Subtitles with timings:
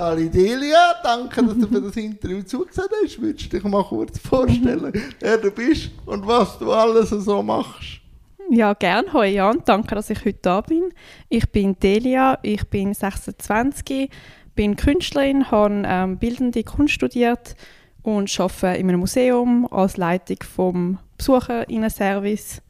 [0.00, 3.20] Sali Delia, danke, dass du für das Interview zugesagt hast.
[3.20, 8.00] Würdest du dich mal kurz vorstellen, wer du bist und was du alles so machst?
[8.48, 9.12] Ja, gerne.
[9.12, 10.94] Hallo Jan, danke, dass ich heute da bin.
[11.28, 14.08] Ich bin Delia, ich bin 26,
[14.54, 17.54] bin Künstlerin, habe ähm, Bildende Kunst studiert
[18.02, 22.62] und arbeite in einem Museum als Leitung vom Besucherinnenservice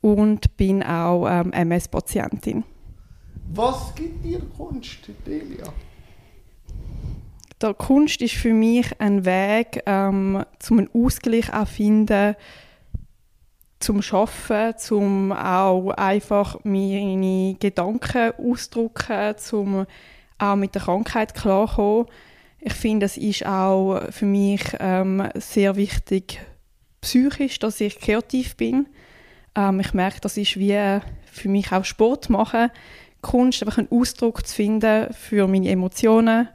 [0.00, 2.64] und bin auch ähm, MS-Patientin.
[3.52, 5.74] Was gibt dir Kunst, Delia?
[7.60, 12.36] Der Kunst ist für mich ein Weg, ähm, zum einen Ausgleich zu finden,
[13.80, 19.86] zum Schaffen, zum auch einfach meine Gedanken auszudrücken, zum
[20.38, 22.06] auch mit der Krankheit klarkommen.
[22.60, 26.40] Ich finde, es ist auch für mich ähm, sehr wichtig
[27.00, 28.86] psychisch, dass ich kreativ bin.
[29.56, 32.70] Ähm, ich merke, das ist wie für mich auch Sport machen,
[33.20, 36.48] Kunst, einfach einen Ausdruck zu finden für meine Emotionen.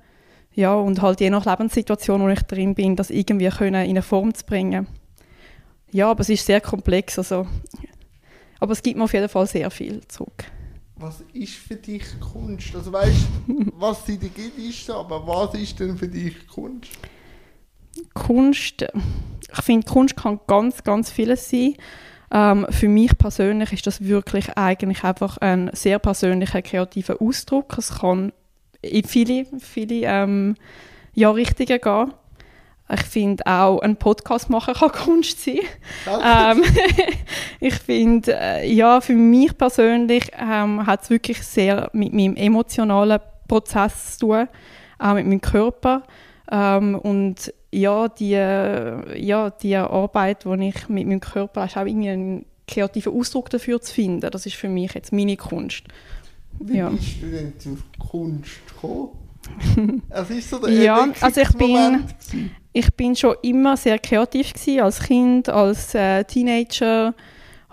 [0.55, 4.01] Ja, und halt je nach Lebenssituation, wo ich drin bin, das irgendwie können in eine
[4.01, 4.87] Form zu bringen.
[5.91, 7.17] Ja, aber es ist sehr komplex.
[7.17, 7.47] Also,
[8.59, 10.45] aber es gibt mir auf jeden Fall sehr viel zurück.
[10.95, 12.75] Was ist für dich Kunst?
[12.75, 13.27] Also weißt
[13.73, 16.91] was sie dir gibt, ist so, aber was ist denn für dich Kunst?
[18.13, 18.85] Kunst,
[19.51, 21.75] ich finde, Kunst kann ganz, ganz vieles sein.
[22.31, 27.77] Ähm, für mich persönlich ist das wirklich eigentlich einfach ein sehr persönlicher, kreativer Ausdruck.
[27.77, 28.31] Es kann
[28.83, 30.55] in viele, viele ähm,
[31.13, 32.13] ja, Richtungen gehen.
[32.93, 35.59] Ich finde auch, ein Podcast machen kann Kunst sein.
[36.05, 36.63] Ähm,
[37.59, 43.19] ich finde, äh, ja, für mich persönlich ähm, hat es wirklich sehr mit meinem emotionalen
[43.47, 44.47] Prozess zu tun,
[44.99, 46.03] auch mit meinem Körper.
[46.51, 52.09] Ähm, und ja, die, ja, die Arbeit, die ich mit meinem Körper ist auch irgendwie
[52.09, 54.29] einen kreativen Ausdruck dafür zu finden.
[54.29, 55.83] Das ist für mich jetzt meine Kunst.
[56.59, 56.89] Wie ja.
[56.89, 59.09] bist du denn zur Kunst gekommen?
[60.09, 62.05] Es ist so der ja, also ich bin,
[62.71, 67.13] ich bin schon immer sehr kreativ gewesen, als Kind, als äh, Teenager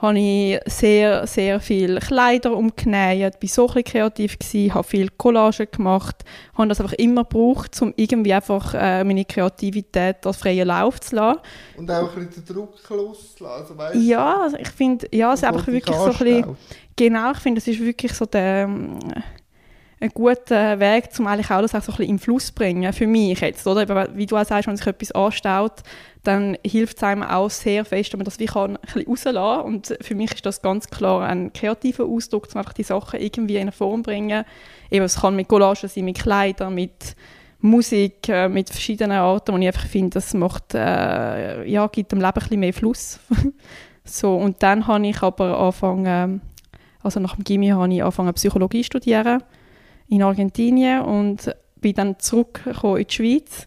[0.00, 5.66] habe ich sehr, sehr viele Kleider umgenäht, war so ein kreativ, gewesen, habe viel Collage
[5.66, 6.24] gemacht,
[6.54, 11.16] habe das einfach immer gebraucht, um irgendwie einfach äh, meine Kreativität als freien Lauf zu
[11.16, 11.40] lassen.
[11.76, 15.44] Und auch ein bisschen den Druck loszulassen, weißt Ja, also ich finde, ja, es ist
[15.44, 16.56] einfach wirklich so ein bisschen,
[16.96, 18.98] genau, ich finde, es ist wirklich so der, ähm,
[20.00, 22.90] ein guter Weg, um eigentlich auch das auch so ein bisschen im Fluss zu bringen,
[22.92, 24.16] für mich jetzt, oder?
[24.16, 25.82] Wie du auch sagst, wenn sich etwas anstaut,
[26.22, 29.64] dann hilft es einem auch sehr fest, wenn man das wie kann, ein bisschen rauslassen
[29.66, 33.56] Und für mich ist das ganz klar ein kreativer Ausdruck, um einfach die Sachen irgendwie
[33.56, 34.44] in eine Form zu bringen.
[34.90, 37.14] Eben, es kann mit Collagen sein, mit Kleidern, mit
[37.60, 42.20] Musik, äh, mit verschiedenen Arten, und ich einfach finde, das macht, äh, ja, gibt dem
[42.20, 43.20] Leben ein bisschen mehr Fluss.
[44.04, 46.40] so, und dann habe ich aber angefangen,
[47.02, 49.42] also nach dem Gimmi habe ich angefangen Psychologie zu studieren
[50.10, 53.66] in Argentinien und bin dann zurückgekommen in die Schweiz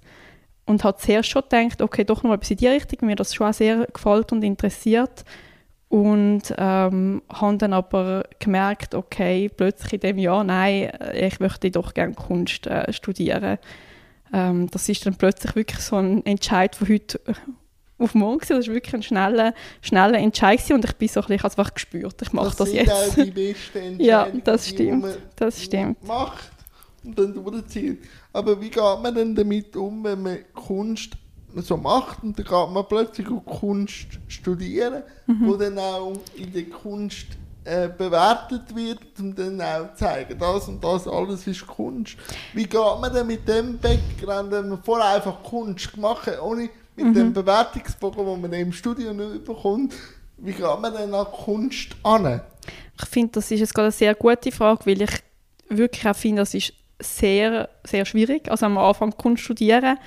[0.66, 3.52] und habe zuerst schon gedacht, okay, doch noch etwas in die Richtung, mir das schon
[3.54, 5.26] sehr gefällt und interessiert
[5.90, 11.94] und ähm, habe dann aber gemerkt, okay, plötzlich in dem Jahr, nein, ich möchte doch
[11.94, 13.58] gerne Kunst äh, studieren.
[14.34, 17.20] Ähm, das ist dann plötzlich wirklich so ein Entscheid von heute
[18.04, 18.58] auf morgen gewesen.
[18.58, 20.74] Das war wirklich ein schneller, schneller Entscheid gewesen.
[20.74, 22.74] und ich bin so ein bisschen, ich habe es einfach gespürt, ich mache das, das
[22.74, 22.90] jetzt.
[22.92, 26.06] Das sind die besten Ja, das stimmt, das stimmt.
[26.06, 26.52] macht
[27.04, 28.04] und dann durchzieht.
[28.32, 31.14] Aber wie geht man denn damit um, wenn man Kunst
[31.56, 35.48] so macht und dann geht man plötzlich auch Kunst studieren, mhm.
[35.48, 37.28] wo dann auch in der Kunst
[37.66, 42.18] äh, bewertet wird und dann auch zeigen, das und das alles ist Kunst.
[42.54, 46.70] Wie geht man denn mit dem Background, wenn man vorher einfach Kunst gemacht hat, ohne
[46.96, 47.14] mit mhm.
[47.14, 49.94] dem Bewertungsbogen, den man im Studio nicht bekommt,
[50.38, 52.42] wie geht man denn an Kunst an?
[53.00, 55.24] Ich finde, das ist jetzt gerade eine sehr gute Frage, weil ich
[55.70, 58.50] wirklich auch finde, das ist sehr, sehr schwierig.
[58.50, 59.98] Also am Anfang Kunst studieren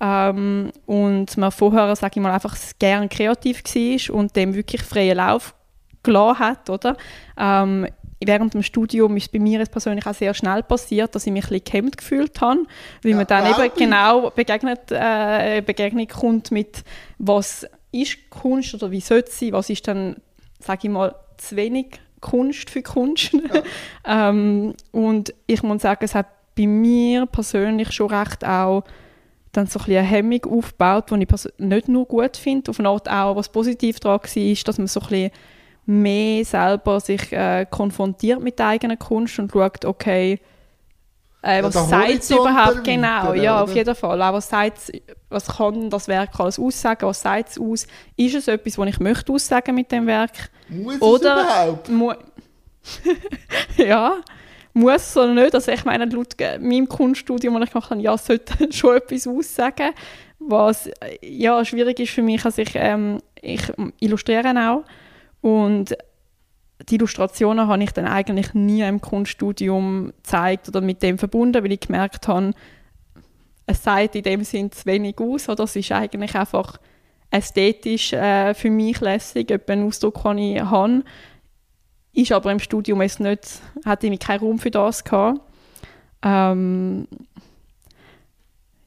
[0.00, 5.16] ähm, und man vorher, sage ich mal, einfach gerne kreativ war und dem wirklich freien
[5.16, 5.54] Lauf
[6.02, 6.96] gelassen hat, oder?
[7.36, 7.88] Ähm,
[8.24, 11.44] während dem Studium ist bei mir jetzt persönlich auch sehr schnell passiert, dass ich mich
[11.44, 12.60] ein bisschen gehemmt gefühlt habe,
[13.02, 16.82] weil ja, man dann eben genau begegnet, äh, Begegnung kommt mit,
[17.18, 20.16] was ist Kunst oder wie sollte sie, was ist dann,
[20.60, 21.86] sage ich mal, zu wenig
[22.20, 23.32] Kunst für Kunst.
[23.32, 23.62] Ja.
[24.30, 26.26] ähm, und ich muss sagen, es hat
[26.56, 28.84] bei mir persönlich schon recht auch
[29.52, 33.08] dann so ein eine Hemmung aufgebaut, die ich nicht nur gut finde, auf eine Art
[33.08, 35.30] auch, was positiv daran war, ist, dass man so ein bisschen
[35.86, 40.40] mehr selber sich äh, konfrontiert mit der eigenen Kunst und schaut, okay,
[41.42, 43.32] äh, was ja, sagt es überhaupt genau?
[43.34, 44.20] Ja, auf jeden Fall.
[44.20, 44.50] Auch was,
[45.28, 47.06] was kann das Werk alles aussagen?
[47.06, 47.86] Was sagt es aus?
[48.16, 50.50] Ist es etwas, was ich möchte aussagen mit dem Werk?
[50.68, 51.88] Muss oder es überhaupt?
[51.88, 52.12] Mu
[53.76, 54.16] ja
[54.76, 55.54] muss oder nicht.
[55.54, 59.92] Also ich meine, laut meinem Kunststudium, das ich gemacht habe, ja, sollte schon etwas aussagen.
[60.38, 60.90] Was
[61.22, 63.62] ja, schwierig ist für mich, also ich, ähm, ich
[64.00, 64.84] illustriere auch
[65.46, 65.96] und
[66.88, 71.70] die Illustrationen habe ich dann eigentlich nie im Kunststudium gezeigt oder mit dem verbunden, weil
[71.70, 72.50] ich gemerkt habe,
[73.64, 75.48] es sagt in dem Sinn zu wenig aus.
[75.48, 75.62] Oder?
[75.62, 76.80] Es ist eigentlich einfach
[77.30, 81.04] ästhetisch äh, für mich lässig, einen Ausdruck, den ich habe.
[82.12, 85.40] Ist aber im Studium es nicht, hatte ich keinen Raum für das gehabt.
[86.22, 87.06] Ähm,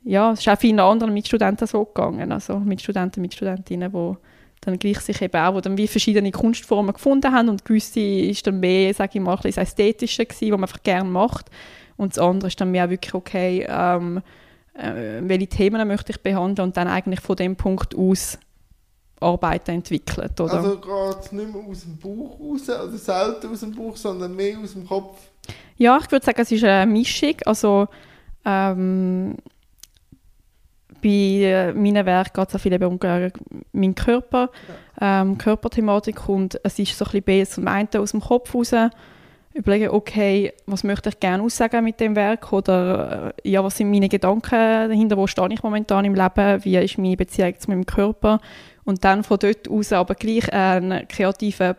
[0.04, 4.18] ja, es ist auch vielen anderen Mitstudenten so gegangen, also Mitstudenten, Mitstudentinnen, die
[4.62, 8.46] dann gleich sich eben auch, wo dann wie verschiedene Kunstformen gefunden haben und gewisse ist
[8.46, 11.50] dann mehr, sage ich mal, ein bisschen das Ästhetische gewesen, was man einfach gerne macht
[11.98, 14.22] und das andere ist dann mehr wirklich, okay, ähm,
[14.74, 18.38] äh, welche Themen möchte ich behandeln und dann eigentlich von dem Punkt aus
[19.20, 20.54] Arbeiten entwickelt, oder?
[20.54, 24.36] Also geht es nicht mehr aus dem Bauch raus, oder selten aus dem Bauch, sondern
[24.36, 25.20] mehr aus dem Kopf?
[25.78, 27.88] Ja, ich würde sagen, es ist eine Mischung, also
[28.46, 29.36] ähm,
[31.02, 33.00] bei meinen Werken geht es auch viel eben um
[33.72, 34.50] meinen Körper,
[35.00, 35.22] ja.
[35.22, 38.74] ähm, Körperthematik und es ist so ein bisschen zum einen aus dem Kopf raus,
[39.54, 43.90] überlegen, okay, was möchte ich gerne aussagen mit dem Werk oder äh, ja, was sind
[43.90, 44.52] meine Gedanken
[44.90, 48.40] dahinter, wo stehe ich momentan im Leben, wie ist meine Beziehung zu meinem Körper
[48.84, 51.76] und dann von dort aus aber gleich einen kreativen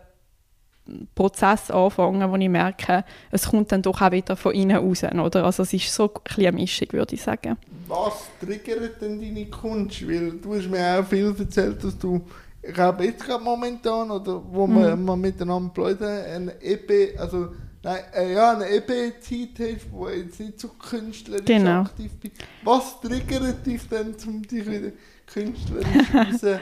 [1.15, 5.45] Prozess anfangen, wo ich merke, es kommt dann doch auch wieder von innen raus, oder?
[5.45, 7.57] Also es ist so ein eine Mischung, würde ich sagen.
[7.87, 10.07] Was triggert denn deine Kunst?
[10.07, 12.21] Weil du hast mir auch viel erzählt, dass du,
[12.63, 14.77] ich glaube jetzt gerade momentan, oder wo mhm.
[14.77, 17.49] wir, wir miteinander plaudern, eine EP, also
[17.83, 21.81] Nein, äh, ja, eine EP-Zeit hast, wo jetzt nicht so künstlerisch genau.
[21.81, 22.35] aktiv bist.
[22.63, 24.91] Was triggert dich denn, um dich wieder
[25.27, 25.87] künstlerisch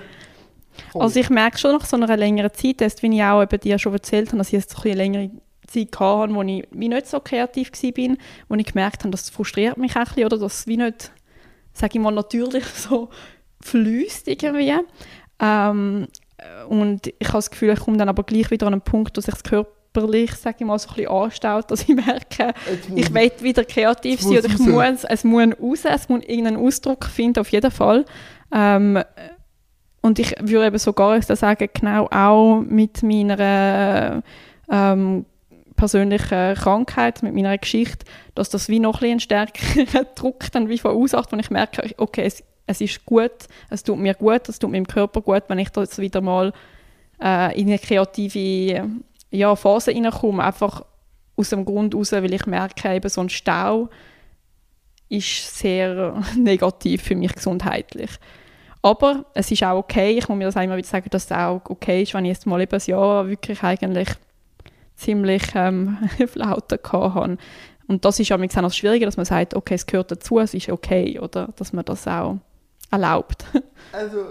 [0.95, 3.61] raus Also ich merke schon nach so einer längeren Zeit, erst wie ich auch eben
[3.61, 5.31] dir schon erzählt habe, dass ich jetzt so eine längere
[5.67, 8.17] Zeit hatte, wo ich wie nicht so kreativ war,
[8.49, 11.13] wo ich gemerkt habe, das frustriert mich ein bisschen, oder dass es wie nicht,
[11.73, 13.09] sage ich mal, natürlich so
[13.61, 14.75] fließt irgendwie.
[15.41, 16.09] Ähm,
[16.69, 19.21] und ich habe das Gefühl, ich komme dann aber gleich wieder an einen Punkt, wo
[19.21, 22.55] sich das körperlich, sage ich mal, so ein bisschen anstaut, dass ich merke,
[22.95, 27.05] ich will wieder kreativ sein oder ich muss, es muss raus, es muss irgendeinen Ausdruck
[27.07, 28.05] finden, auf jeden Fall.
[28.53, 29.03] Ähm,
[30.09, 34.23] und ich würde eben sogar sagen, genau auch mit meiner
[34.71, 35.27] ähm,
[35.77, 41.31] persönlichen Krankheit, mit meiner Geschichte, dass das wie noch ein stärkeren Druck dann wie verursacht,
[41.31, 44.87] wenn ich merke, okay, es, es ist gut, es tut mir gut, es tut meinem
[44.87, 46.55] Körper gut, wenn ich da wieder mal
[47.23, 48.89] äh, in eine kreative
[49.31, 50.87] ja, Phase hineinkomme, einfach
[51.37, 53.91] aus dem Grund heraus, weil ich merke, eben so ein Stau
[55.11, 58.11] ist sehr negativ für mich gesundheitlich.
[58.89, 61.61] Aber es ist auch okay, ich muss mir das einmal wieder sagen, dass es auch
[61.69, 64.09] okay ist, wenn ich jetzt mal eben ein Jahr wirklich eigentlich
[64.97, 67.37] ziemlich ähm, Flaute habe.
[67.87, 70.55] Und das ist auch noch das Schwierige, dass man sagt, okay, es gehört dazu, es
[70.55, 72.39] ist okay, oder dass man das auch
[72.91, 73.45] erlaubt.
[73.93, 74.25] also,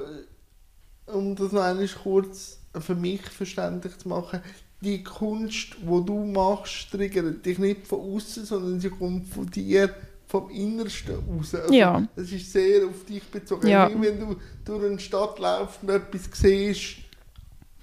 [1.05, 4.41] um das noch einmal kurz für mich verständlich zu machen,
[4.81, 9.93] die Kunst, die du machst, triggert dich nicht von außen, sondern sie kommt von dir
[10.27, 11.55] vom Innersten raus.
[11.55, 12.05] Also ja.
[12.15, 13.67] Es ist sehr auf dich bezogen.
[13.67, 13.89] Ja.
[13.89, 14.35] Wenn du
[14.65, 16.97] durch eine Stadt laufst und etwas siehst,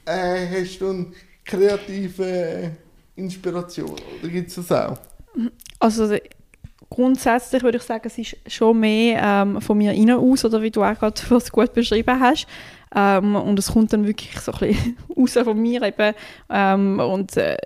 [0.05, 1.07] äh, hast du eine
[1.45, 2.73] kreative
[3.17, 3.97] Inspiration.
[4.21, 4.99] Oder gibt es das auch?
[5.79, 6.17] Also
[6.91, 10.71] grundsätzlich würde ich sagen, es ist schon mehr ähm, von mir innen aus, oder wie
[10.71, 12.47] du auch gerade was gut beschrieben hast.
[12.95, 16.15] Ähm, und es kommt dann wirklich so ein bisschen raus von mir eben.
[16.51, 17.57] Ähm, und äh,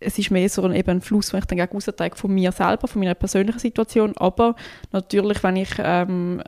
[0.00, 2.88] es ist mehr so ein, eben ein Fluss, den ich dann austrage von mir selber,
[2.88, 4.14] von meiner persönlichen Situation.
[4.16, 4.56] Aber
[4.92, 6.42] natürlich, wenn ich ähm,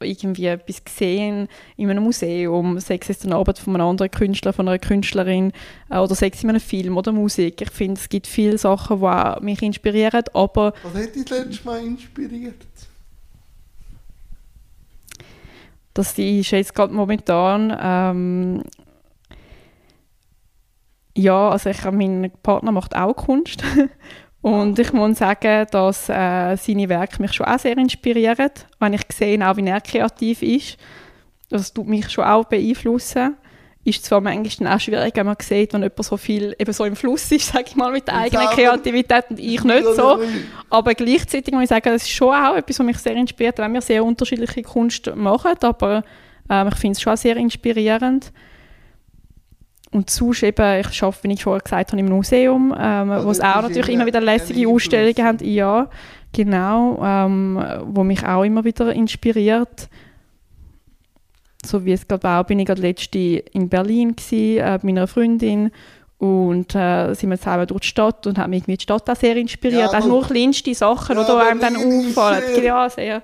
[0.00, 4.68] irgendwie etwas sehe in einem Museum, sei es eine Arbeit von einem anderen Künstler, von
[4.68, 5.52] einer Künstlerin
[5.88, 7.62] äh, oder sei es in einem Film oder Musik.
[7.62, 10.72] Ich finde, es gibt viele Sachen, die mich inspirieren, aber...
[10.82, 12.66] Was hat dich das letzte Mal inspiriert?
[15.94, 18.62] Das ist jetzt gerade momentan ähm,
[21.16, 23.62] ja, also ich, mein Partner macht auch Kunst.
[24.42, 28.50] Und ich muss sagen, dass äh, seine Werke mich schon auch sehr inspirieren.
[28.78, 30.76] Wenn ich sehe, auch wie er kreativ ist,
[31.48, 33.36] das tut mich schon auch beeinflussen.
[33.82, 36.96] Ist zwar manchmal auch schwierig, wenn man sieht, wenn jemand so viel eben so im
[36.96, 40.20] Fluss ist, sage ich mal, mit der eigenen Kreativität und ich nicht so.
[40.70, 43.72] Aber gleichzeitig muss ich sagen, das ist schon auch etwas, was mich sehr inspiriert, wenn
[43.72, 45.54] wir sehr unterschiedliche Kunst machen.
[45.62, 46.04] Aber
[46.50, 48.32] äh, ich finde es schon sehr inspirierend.
[49.92, 53.30] Und sonst eben, ich arbeite, wie ich vorher gesagt habe, im Museum, ähm, also wo
[53.30, 55.38] es auch natürlich immer wieder lässige Ausstellungen haben.
[55.44, 55.88] Ja,
[56.32, 59.88] genau, ähm, wo mich auch immer wieder inspiriert.
[61.64, 65.06] So wie es gerade auch bin ich gerade letzte in Berlin gewesen, äh, mit meiner
[65.06, 65.70] Freundin
[66.18, 69.36] Und äh, sind wir zusammen durch die Stadt und haben mich die Stadt auch sehr
[69.36, 69.92] inspiriert.
[69.92, 72.42] Ja, auch nur kleinste Sachen, ja, die einem dann auffallen.
[72.54, 73.22] Sehr ja, sehr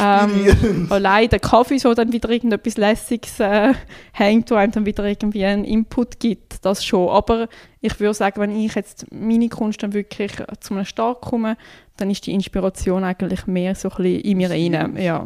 [0.00, 3.72] ähm, allein der Kaffee, so dann wieder irgendetwas Lässiges äh,
[4.12, 7.08] hängt, wo einem dann wieder irgendwie einen Input gibt, das schon.
[7.08, 7.48] Aber
[7.80, 11.56] ich würde sagen, wenn ich jetzt meine Kunst dann wirklich zu einem Start komme,
[11.96, 14.96] dann ist die Inspiration eigentlich mehr so ein bisschen in mir rein.
[14.96, 15.24] Ja.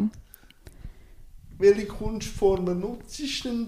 [1.56, 3.18] Welche Kunstformen nutzt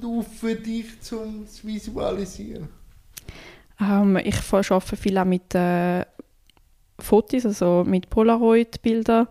[0.02, 2.79] du für dich, zum zu visualisieren?
[3.80, 6.04] Ähm, ich arbeite viel auch mit äh,
[6.98, 9.26] Fotos, also mit Polaroid-Bildern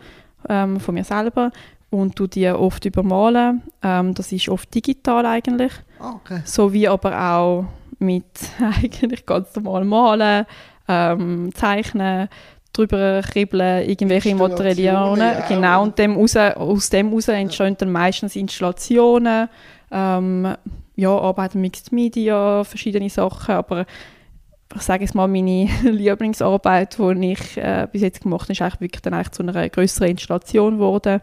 [0.48, 1.52] ähm, von mir selber
[1.90, 3.64] und du die oft übermalen.
[3.84, 5.74] Ähm, das ist oft digital eigentlich.
[6.00, 6.42] Ah, okay.
[6.46, 7.66] So wie aber auch
[8.00, 8.26] mit
[8.60, 10.46] eigentlich ganz normal malen,
[10.88, 12.30] ähm, zeichnen,
[12.74, 15.18] drüber kribbeln, irgendwelche Materialien.
[15.18, 19.50] Ja, genau, und dem raus, aus dem heraus entstehen dann meistens Installationen,
[19.92, 20.56] ähm,
[20.96, 23.86] ja, Arbeiten Mixed Media, verschiedene Sachen, aber
[24.76, 28.82] ich sage jetzt mal, meine Lieblingsarbeit, die ich äh, bis jetzt gemacht habe, ist eigentlich
[28.82, 31.22] wirklich dann eigentlich zu einer größeren Installation geworden.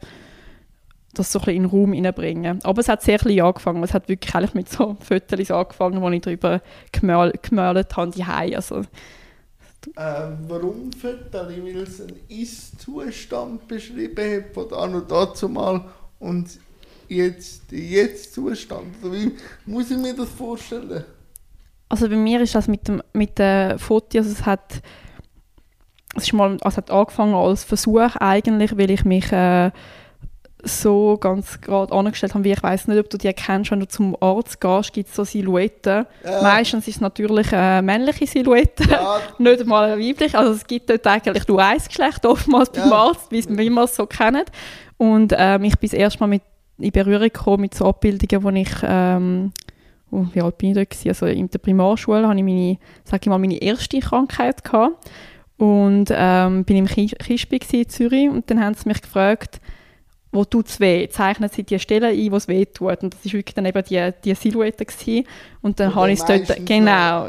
[1.15, 2.63] Das so ein bisschen in den Raum hineinbringen.
[2.65, 3.83] Aber es hat sehr klein angefangen.
[3.83, 6.61] Es hat wirklich eigentlich mit so Fotos angefangen, wo ich darüber
[6.93, 7.51] gemalt,
[7.97, 8.83] habe, die also,
[9.95, 11.49] äh, warum Fotos?
[11.49, 15.85] Weil es einen Ist-Zustand beschrieben hat, von da und dazu mal
[16.19, 16.59] und
[17.09, 18.97] jetzt den Jetzt-Zustand.
[19.03, 19.33] Wie
[19.65, 21.05] muss ich mir das vorstellen?
[21.89, 24.83] Also bei mir ist das mit dem mit den Fotos, also es hat
[26.17, 29.71] es ist mal, also hat angefangen als Versuch eigentlich, weil ich mich äh,
[30.63, 33.89] so ganz gerade angestellt habe, wie ich weiß nicht, ob du die kennst, wenn du
[33.89, 36.07] zum Arzt gehst, gibt es so Silhouetten.
[36.25, 36.43] Ja.
[36.43, 39.21] Meistens ist es natürlich eine männliche Silhouette, ja.
[39.39, 40.39] nicht mal eine weibliche.
[40.39, 42.97] Also es gibt dort eigentlich nur ein Geschlecht, oftmals beim ja.
[42.97, 44.51] Arzt, wie, man es so kennt.
[44.97, 46.43] Und ähm, ich bin das erste Mal mit,
[46.79, 49.53] in Berührung gekommen mit so Abbildungen, wo ich ähm,
[50.11, 51.09] oh, wie alt bin ich da gewesen?
[51.09, 55.11] Also in der Primarschule hatte ich meine, sag ich mal, meine erste Krankheit gehabt.
[55.59, 59.61] Und ähm, bin im Kispi in Zürich und dann haben sie mich gefragt,
[60.37, 61.09] wo tut es weh?
[61.09, 63.03] Zeichnen sie die Stelle ein, wo es weh tut.
[63.03, 65.27] Und das war wirklich dann eben die, die Silhouette gewesen.
[65.63, 67.29] Und dann habe ich es dort, genau,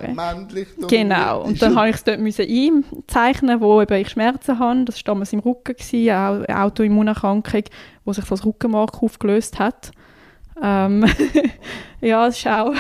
[0.88, 1.44] genau.
[1.44, 4.84] Und dann habe ich es dort müssen einzeichnen, wo eben ich Schmerzen habe.
[4.84, 7.64] Das war damals im Rücken, gewesen, eine Autoimmunerkrankung,
[8.04, 9.92] wo sich das Rückenmark aufgelöst hat.
[10.62, 11.06] Ähm,
[12.02, 12.76] ja, es war auch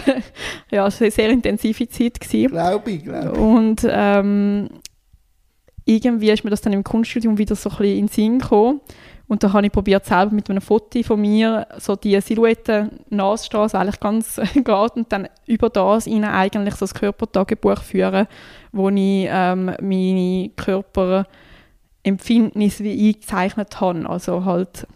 [0.71, 2.19] ja, eine sehr intensive Zeit.
[2.19, 3.39] Glaube ich, glaube ich.
[3.39, 4.69] Und ähm,
[5.85, 8.81] irgendwie ist mir das dann im Kunststudium wieder so ein bisschen in den Sinn gekommen.
[9.29, 13.61] Und da habe ich probiert selber mit einem Foto von mir so die Silhouette nachzustehen,
[13.61, 18.27] also eigentlich ganz gerade und dann über das ihnen eigentlich so das Körpertagebuch führen,
[18.71, 24.87] wo ich ähm, meine Körperempfindnis wie eingezeichnet habe, also halt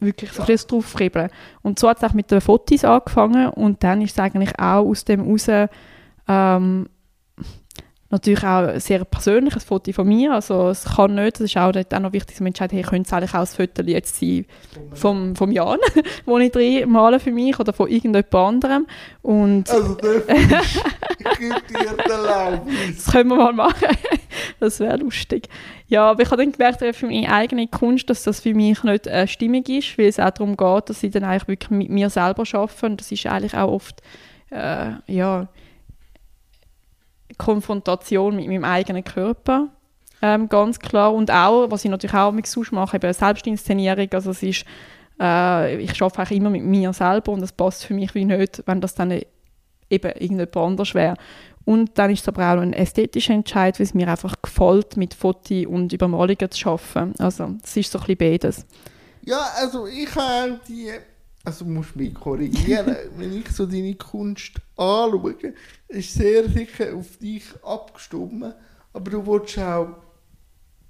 [0.00, 0.48] wirklich so ja.
[0.48, 1.30] ein draufkribbeln.
[1.62, 4.86] Und so hat es auch mit den Fotos angefangen und dann ist es eigentlich auch
[4.86, 5.68] aus dem heraus
[6.28, 6.88] ähm,
[8.10, 10.32] natürlich auch ein sehr persönliches Foto von mir.
[10.32, 13.06] Also es kann nicht, das ist auch, auch noch wichtig, dass man entscheidet, hey, könnte
[13.06, 14.46] es eigentlich auch ein Foto jetzt sein
[14.94, 15.78] vom, vom Jan,
[16.24, 18.86] wo ich drin male für mich oder von irgendjemand anderem.
[19.22, 20.22] Und also dir
[22.94, 23.88] Das können wir mal machen.
[24.60, 25.48] das wäre lustig.
[25.88, 29.06] Ja, aber ich habe dann gemerkt, für meine eigene Kunst, dass das für mich nicht
[29.06, 32.08] äh, stimmig ist, weil es auch darum geht, dass ich dann eigentlich wirklich mit mir
[32.08, 34.02] selber arbeite und das ist eigentlich auch oft,
[34.50, 35.48] äh, ja,
[37.38, 39.68] Konfrontation mit meinem eigenen Körper.
[40.20, 41.14] Ähm, ganz klar.
[41.14, 44.08] Und auch, was ich natürlich auch mit mache, eben Selbstinszenierung.
[44.12, 44.64] Also es ist,
[45.20, 48.62] äh, ich arbeite eigentlich immer mit mir selber und das passt für mich wie nicht,
[48.66, 51.16] wenn das dann eben irgendjemand anders wäre.
[51.64, 55.14] Und dann ist es aber auch ein ästhetischer Entscheid, weil es mir einfach gefällt, mit
[55.14, 57.14] Fotos und Übermalungen zu arbeiten.
[57.18, 58.66] Also es ist so ein bisschen beides.
[59.22, 60.90] Ja, also ich habe die
[61.44, 65.54] also musst mich korrigieren, wenn ich so deine Kunst anschaue,
[65.88, 68.54] ist sehr sicher auf dich abgestimmt,
[68.92, 69.96] aber du willst auch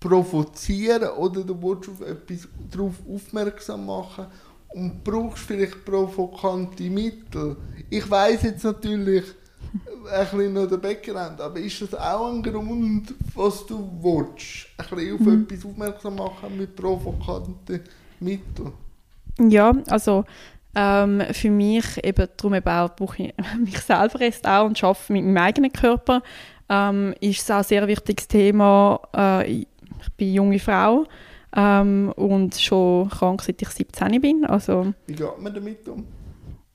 [0.01, 4.27] provozieren oder du willst auf etwas darauf aufmerksam machen
[4.69, 7.57] und brauchst vielleicht provokante Mittel.
[7.91, 9.25] Ich weiß jetzt natürlich
[10.11, 14.67] ein bisschen noch den Background, aber ist das auch ein Grund, was du willst?
[14.77, 15.43] Ein bisschen auf mhm.
[15.43, 17.81] etwas aufmerksam machen mit provokanten
[18.21, 18.73] Mitteln?
[19.39, 20.25] Ja, also
[20.75, 25.13] ähm, für mich eben, darum eben auch, brauche ich mich selber erst auch und arbeite
[25.13, 26.23] mit meinem eigenen Körper,
[26.69, 29.01] ähm, ist es auch ein sehr wichtiges Thema.
[29.17, 29.67] Äh, ich
[30.17, 31.05] bin eine junge Frau
[31.57, 34.45] ähm, und schon krank, seit ich 17 bin.
[34.45, 36.07] Also, Wie geht man damit um?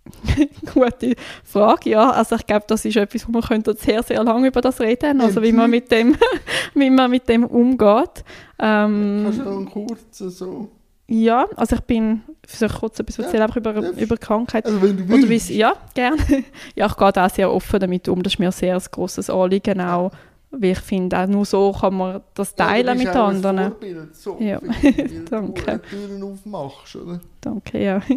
[0.74, 2.12] Gute Frage, ja.
[2.12, 5.22] Also ich glaube, das ist etwas, wo man könnte sehr, sehr lange über das reden,
[5.22, 6.18] also wie man mit dem,
[6.74, 8.24] wie man mit dem umgeht.
[8.60, 10.70] Ähm, Kannst du noch einen kurzen so
[11.08, 14.66] Ja, also ich bin, soll ich kurz etwas erzählen ja, über, über Krankheit?
[14.66, 15.30] Also wenn du willst.
[15.30, 16.18] Weiss, ja, gerne.
[16.76, 19.82] ja, ich gehe da sehr offen damit um, das ist mir sehr ein grosses Anliegen
[19.82, 20.12] auch,
[20.52, 23.60] weil ich finde, auch nur so kann man das teilen ja, mit anderen.
[23.60, 24.60] Ein Vorbild, so, ja,
[25.30, 25.82] danke.
[25.92, 27.20] Du Türen aufmachst, oder?
[27.42, 28.02] Danke, ja.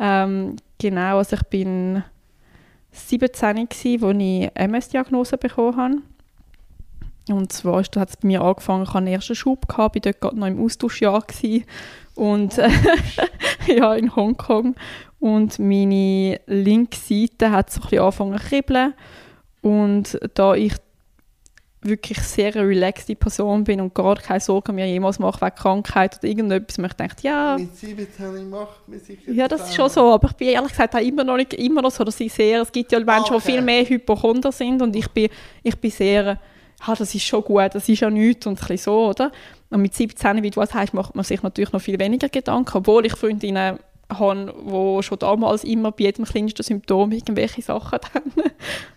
[0.00, 2.02] Ähm, genau, also ich bin
[2.90, 5.94] 17 als ich MS-Diagnose bekommen habe.
[7.28, 10.20] Und zwar hat es bei mir angefangen, ich hatte einen ersten Schub, gehabt, war dort
[10.20, 11.22] gerade noch im Austauschjahr.
[11.22, 11.64] Gewesen.
[12.14, 12.68] Und äh,
[13.66, 14.74] ja, in Hongkong.
[15.20, 18.94] Und meine linke Seite hat so ein bisschen angefangen zu kribbeln.
[19.62, 20.74] Und da ich
[21.80, 26.18] wirklich sehr eine relaxte Person bin und gar keine Sorgen mir jemals mache wegen Krankheit
[26.18, 27.56] oder irgendetwas, ich denke, ja...
[27.58, 30.94] Mit 17 macht man sich Ja, das ist schon so, aber ich bin ehrlich gesagt
[30.94, 32.62] auch immer noch nicht immer noch so, dass ich sehr...
[32.62, 33.42] Es gibt ja Menschen, okay.
[33.44, 35.28] die viel mehr Hypochonder sind und ich bin,
[35.62, 36.38] ich bin sehr...
[36.86, 39.32] Ah, das ist schon gut, das ist ja nichts und ein bisschen so, oder?
[39.70, 42.78] Und mit 17, wie du es hast, macht man sich natürlich noch viel weniger Gedanken,
[42.78, 43.78] obwohl ich Freundinnen
[44.10, 47.98] habe, die schon damals immer bei jedem kleinsten Symptom irgendwelche Sachen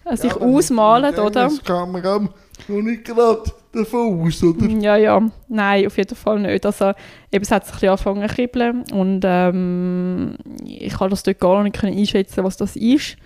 [0.04, 1.30] dann sich ja, ausmalen, oder?
[1.30, 2.22] Das kann man auch
[2.68, 4.66] noch nicht gerade davon aus, oder?
[4.68, 6.66] Ja, ja, nein, auf jeden Fall nicht.
[6.66, 6.94] Also
[7.32, 11.64] eben, es hat sich ein angefangen zu kribbeln und ähm, ich konnte das dort gar
[11.64, 13.18] nicht einschätzen, was das ist.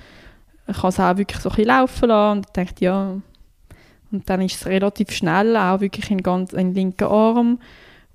[0.67, 3.15] Ich habe es auch wirklich so ein bisschen laufen lassen und dachte, ja,
[4.11, 7.59] und dann ist es relativ schnell, auch wirklich in, ganz, in den linken Arm.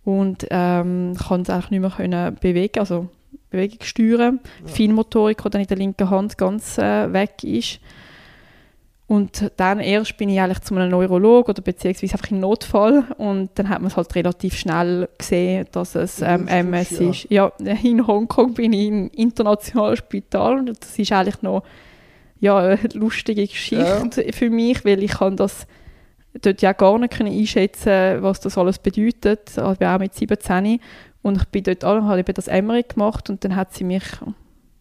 [0.05, 3.09] Und ähm, kann es eigentlich nicht mehr können bewegen, also
[3.51, 4.41] Bewegung steuern.
[4.65, 4.73] Ja.
[4.73, 7.81] Feinmotorik, die dann in der linken Hand ganz äh, weg ist.
[9.09, 13.51] Und dann erst bin ich eigentlich zu einem Neurologen oder beziehungsweise einfach im Notfall und
[13.55, 17.11] dann hat man es halt relativ schnell gesehen, dass es ähm, MS ja.
[17.11, 17.31] ist.
[17.31, 17.53] Ja,
[17.85, 21.63] in Hongkong bin ich im internationalen Spital und das ist eigentlich noch
[22.41, 24.33] ja, eine lustige Geschichte ja.
[24.33, 25.69] für mich, weil ich kann das
[26.43, 29.59] dort ja gar nicht einschätzen was das alles bedeutet.
[29.59, 30.81] Also ich bin auch mit 17
[31.23, 34.05] und ich bin dort auch, habe eben das Emery gemacht und dann hat sie mich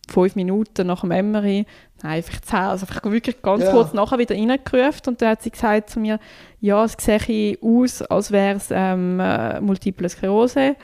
[0.08, 1.66] fünf Minuten nach dem Emery,
[2.04, 3.72] nein, vielleicht zehn, also einfach wirklich ganz ja.
[3.72, 6.20] kurz nachher wieder reingerufen und dann hat sie gesagt zu mir,
[6.62, 10.76] ja, es sehe aus, als wäre es ähm, äh, Multiple Sklerose,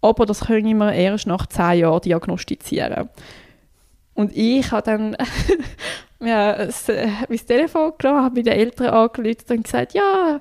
[0.00, 3.08] aber das können wir erst nach zehn Jahren diagnostizieren.
[4.14, 5.16] Und ich habe dann
[6.20, 10.40] ja, das, äh, mein Telefon genommen, habe bei den Eltern angerufen und gesagt, ja,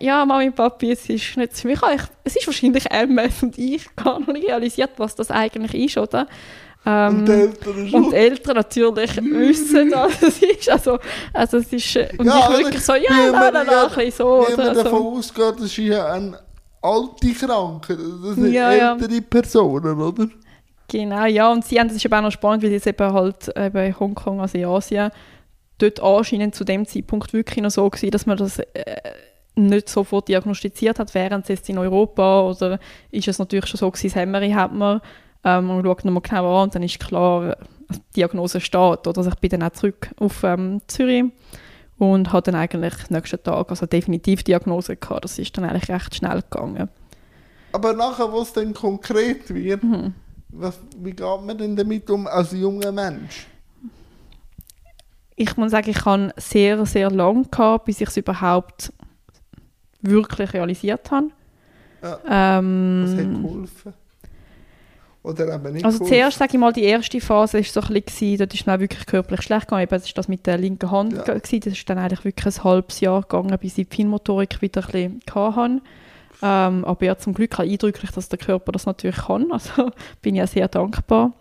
[0.00, 1.80] ja, Mami und Papi, es ist nicht für mich,
[2.24, 6.26] es ist wahrscheinlich MS und ich habe noch nicht realisiert, was das eigentlich ist, oder?
[6.84, 10.70] Ähm, und die Eltern Und die Eltern natürlich wissen, dass es ist.
[10.70, 10.98] Also,
[11.32, 14.12] also es ist, äh, und ja, ich wirklich so, ja, nein, nein, nein, ein bisschen
[14.12, 14.46] so.
[14.48, 15.16] Wenn man davon so.
[15.16, 16.38] ausgeht, das ist ja eine
[16.80, 19.20] alte Krankheit, das sind ja, ältere ja.
[19.28, 20.28] Personen, oder?
[20.88, 23.48] Genau, ja, und sie haben, das ist eben auch noch spannend, weil es eben halt
[23.56, 25.10] eben in Hongkong, also in Asien,
[25.78, 28.96] dort anscheinend zu dem Zeitpunkt wirklich noch so gewesen, dass man das äh,
[29.56, 32.78] nicht sofort diagnostiziert hat, während es jetzt in Europa oder
[33.10, 35.00] ist es natürlich schon so gewesen, das Hämmerchen hat man,
[35.44, 37.56] ähm, man schaut nochmal genau an und dann ist klar,
[37.88, 39.06] die Diagnose steht.
[39.06, 39.18] Oder?
[39.18, 41.24] Also ich bin dann auch zurück auf ähm, Zürich
[41.98, 45.24] und habe dann eigentlich nächsten Tag also definitiv Diagnose gehabt.
[45.24, 46.88] Das ist dann eigentlich recht schnell gegangen.
[47.72, 50.14] Aber nachher, wo es dann konkret wird, mhm
[50.58, 53.46] was, wie geht man denn damit um als junger Mensch?
[55.36, 58.92] Ich muss sagen, ich habe sehr, sehr lange gehabt, bis ich es überhaupt
[60.00, 61.28] wirklich realisiert habe.
[62.02, 62.58] Ja.
[62.58, 63.94] Ähm, was hat geholfen?
[65.22, 68.38] Oder eben nicht Also zuerst, sage ich mal, die erste Phase war so ein bisschen,
[68.38, 69.88] dort ist es mir wirklich körperlich schlecht gegangen.
[69.90, 71.14] das war das mit der linken Hand.
[71.14, 71.22] Ja.
[71.22, 71.60] Gewesen.
[71.60, 75.20] Das ist dann eigentlich wirklich ein halbes Jahr gegangen, bis ich die Feinmotorik wieder ein
[75.20, 75.82] bisschen hatte.
[76.42, 79.48] Ähm, aber ja, zum Glück auch eindrücklich, dass der Körper das natürlich kann.
[79.52, 79.90] Also
[80.22, 81.32] bin ich ja sehr dankbar.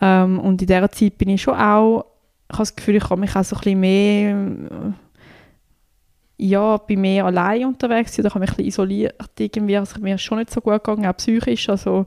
[0.00, 2.06] Ähm, und in dieser Zeit bin ich schon auch,
[2.48, 4.94] ich habe das Gefühl, ich kann mich auch so ein bisschen mehr,
[6.38, 9.76] ja, bin mehr allein unterwegs oder habe mich ein bisschen isoliert irgendwie.
[9.76, 11.68] Also mir ist schon nicht so gut gegangen, auch psychisch.
[11.68, 12.04] Also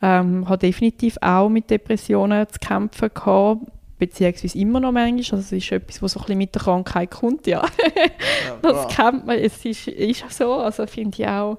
[0.00, 3.60] ähm, habe definitiv auch mit Depressionen zu kämpfen gehabt
[3.98, 5.18] beziehungsweise immer noch manchmal.
[5.18, 7.62] Also es ist etwas, was so ein bisschen mit der Krankheit kommt, ja.
[7.62, 10.54] ja das kennt man, es ist, ist so.
[10.54, 11.58] Also finde ich auch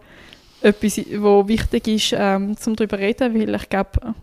[0.62, 4.15] etwas, was wichtig ist, ähm, zum darüber reden, weil ich glaube,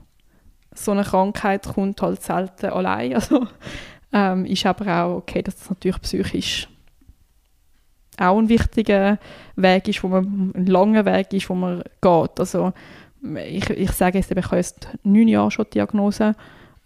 [0.74, 3.14] so eine Krankheit kommt halt selten allein.
[3.22, 3.46] Also
[4.14, 6.68] ähm, ist aber auch okay, dass das natürlich psychisch
[8.18, 9.18] auch ein wichtiger
[9.56, 12.38] Weg ist, wo man, ein langer Weg ist, wo man geht.
[12.38, 12.72] Also
[13.48, 16.34] ich, ich sage jetzt, ich habe jetzt neun Jahre schon die Diagnose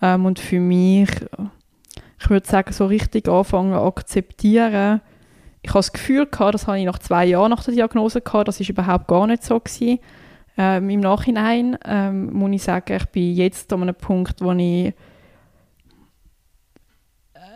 [0.02, 1.10] ähm, und für mich,
[2.18, 5.00] ich würde sagen, so richtig anfangen akzeptieren.
[5.62, 8.48] Ich habe das Gefühl gehabt, das habe ich nach zwei Jahren nach der Diagnose gehabt,
[8.48, 9.98] das ist überhaupt gar nicht so gewesen.
[10.58, 14.94] Ähm, Im Nachhinein ähm, muss ich sagen, ich bin jetzt an einem Punkt, wo ich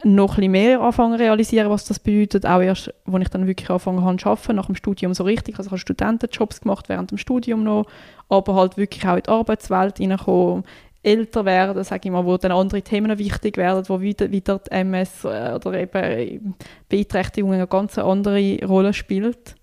[0.04, 2.46] noch ein mehr anfangen realisieren, was das bedeutet.
[2.46, 5.58] Auch erst, als ich dann wirklich angefangen habe zu arbeiten, nach dem Studium so richtig.
[5.58, 7.86] Also ich habe Studentenjobs gemacht während dem Studium noch,
[8.28, 10.64] aber halt wirklich auch in die Arbeitswelt hineinkommen,
[11.02, 14.70] älter werden, sage ich mal, wo dann andere Themen wichtig werden, wo wieder, wieder die
[14.70, 16.54] MS äh, oder eben
[16.88, 19.56] Beeinträchtigung eine ganz andere Rolle spielt.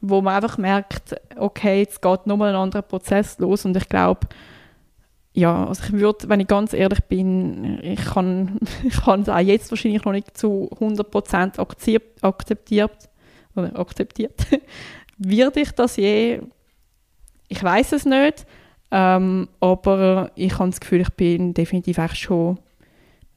[0.00, 4.26] Wo man einfach merkt, okay, jetzt geht nochmal ein anderer Prozess los und ich glaube,
[5.34, 9.38] ja, also ich würde, wenn ich ganz ehrlich bin, ich kann, ich kann es auch
[9.38, 11.58] jetzt wahrscheinlich noch nicht zu 100%
[12.22, 13.08] akzeptiert,
[13.56, 14.46] oder akzeptiert.
[15.18, 16.40] Würde ich das je?
[17.48, 18.46] Ich weiß es nicht,
[18.94, 22.58] ähm, aber ich habe das Gefühl, ich bin definitiv echt schon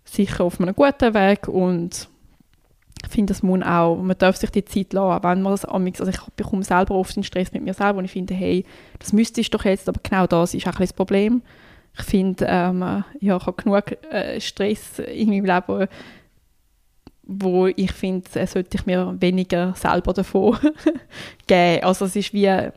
[0.05, 2.07] sicher auf einem guten Weg und
[3.03, 6.07] ich finde, das muss auch, man darf sich die Zeit lassen, wenn man das also
[6.07, 8.65] ich bekomme selber oft den Stress mit mir selber und ich finde, hey,
[8.99, 11.41] das müsste ich doch jetzt, aber genau das ist auch ein das Problem
[11.99, 15.87] ich finde, ähm, ja, ich habe genug äh, Stress in meinem Leben,
[17.23, 20.57] wo ich finde, äh, sollte ich mir weniger selber davon
[21.47, 21.83] geben.
[21.83, 22.69] Also es ist wie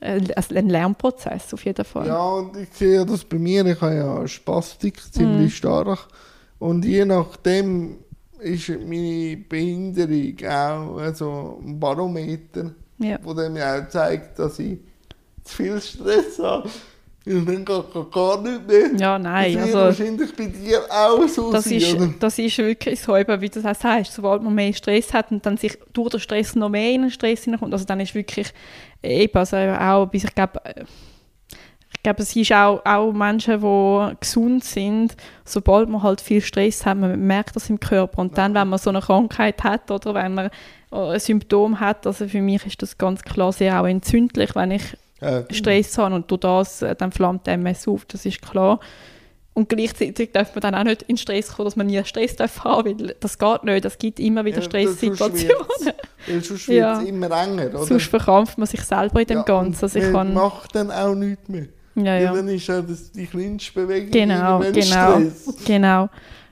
[0.00, 2.06] ein, ein Lernprozess auf jeden Fall.
[2.06, 5.56] Ja, und ich sehe das bei mir, ich habe ja Spastik ziemlich mm.
[5.56, 6.08] stark
[6.58, 7.98] und je nachdem
[8.38, 13.18] ist meine Behinderung auch also ein Barometer, ja.
[13.22, 14.78] wo der mir auch zeigt, dass ich
[15.44, 16.68] zu viel Stress habe.
[17.24, 18.94] Ich denke gar, gar nicht mehr.
[18.98, 19.54] Ja, nein.
[19.54, 22.14] Das also, wahrscheinlich bei dir auch so das sein, ist, oder?
[22.18, 25.56] Das ist wirklich so, wie du das sagst, sobald man mehr Stress hat und dann
[25.56, 28.52] sich durch den Stress noch mehr in den Stress hineinkommt, also dann ist wirklich
[29.02, 30.60] eben, also auch, bis ich glaube,
[31.94, 36.84] ich glaube, es ist auch, auch Menschen, die gesund sind, sobald man halt viel Stress
[36.84, 38.18] hat, man merkt das im Körper.
[38.20, 40.50] Und dann, wenn man so eine Krankheit hat oder wenn man
[40.90, 44.82] ein Symptom hat, also für mich ist das ganz klar sehr auch entzündlich, wenn ich
[45.20, 48.80] äh, Stress haben und durch das äh, dann flammt MS auf, das ist klar.
[49.54, 52.64] Und gleichzeitig darf man dann auch nicht in Stress kommen, dass man nie Stress darf
[52.64, 55.66] haben weil das geht nicht, es gibt immer wieder ja, Stresssituationen.
[56.26, 57.84] Weil sonst wird es immer enger, oder?
[57.84, 59.84] Sonst verkrampft man sich selber in dem ja, Ganzen.
[59.84, 61.66] Also ich kann, macht dann auch nichts mehr.
[61.96, 62.32] Ja, ja.
[62.32, 65.54] Dann ist ja das die kleinste Bewegung genau, genau, Stress.
[65.66, 66.08] Genau,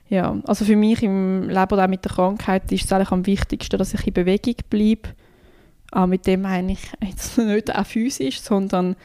[0.09, 0.37] ja.
[0.45, 3.79] Also für mich im Leben oder auch mit der Krankheit ist es eigentlich am wichtigsten,
[3.79, 5.11] dass ich in Bewegung bleibe
[5.91, 8.97] aber mit dem meine ich jetzt nicht auch physisch, sondern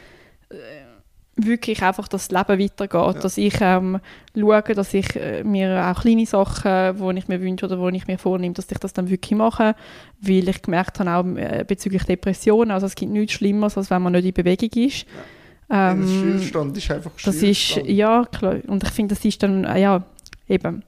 [0.50, 0.56] äh,
[1.36, 3.16] wirklich einfach, dass das Leben weitergeht.
[3.16, 3.22] Ja.
[3.22, 4.00] Dass ich ähm,
[4.36, 8.08] schaue, dass ich äh, mir auch kleine Sachen, die ich mir wünsche oder die ich
[8.08, 9.76] mir vornehme, dass ich das dann wirklich mache.
[10.22, 14.02] Weil ich gemerkt habe, auch äh, bezüglich Depressionen, also es gibt nichts Schlimmeres, als wenn
[14.02, 15.06] man nicht in Bewegung ist.
[15.70, 15.92] Ja.
[15.92, 18.58] Ähm, Stillstand ist einfach Das ist, ja, klar.
[18.68, 20.04] Und ich finde, das ist dann, äh, ja,
[20.48, 20.84] eben,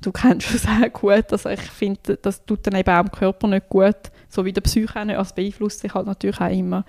[0.00, 1.30] du kennst es sehr gut.
[1.30, 4.60] Also ich finde, das tut dann eben auch dem Körper nicht gut so wie der
[4.60, 6.84] Psyche auch nicht, also beeinflusst sich halt natürlich auch immer.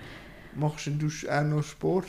[0.55, 2.07] Machst du auch noch Sport?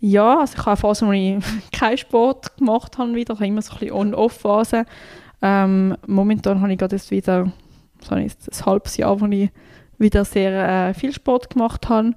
[0.00, 1.36] Ja, also ich habe Phasen, wo ich
[1.72, 4.84] keinen Sport gemacht habe wieder, ich habe immer so ein On-Off-Phase.
[5.42, 7.52] Ähm, momentan habe ich gerade jetzt wieder
[8.00, 9.50] so ein, ein halbes Jahr, wo ich
[9.98, 12.14] wieder sehr äh, viel Sport gemacht habe.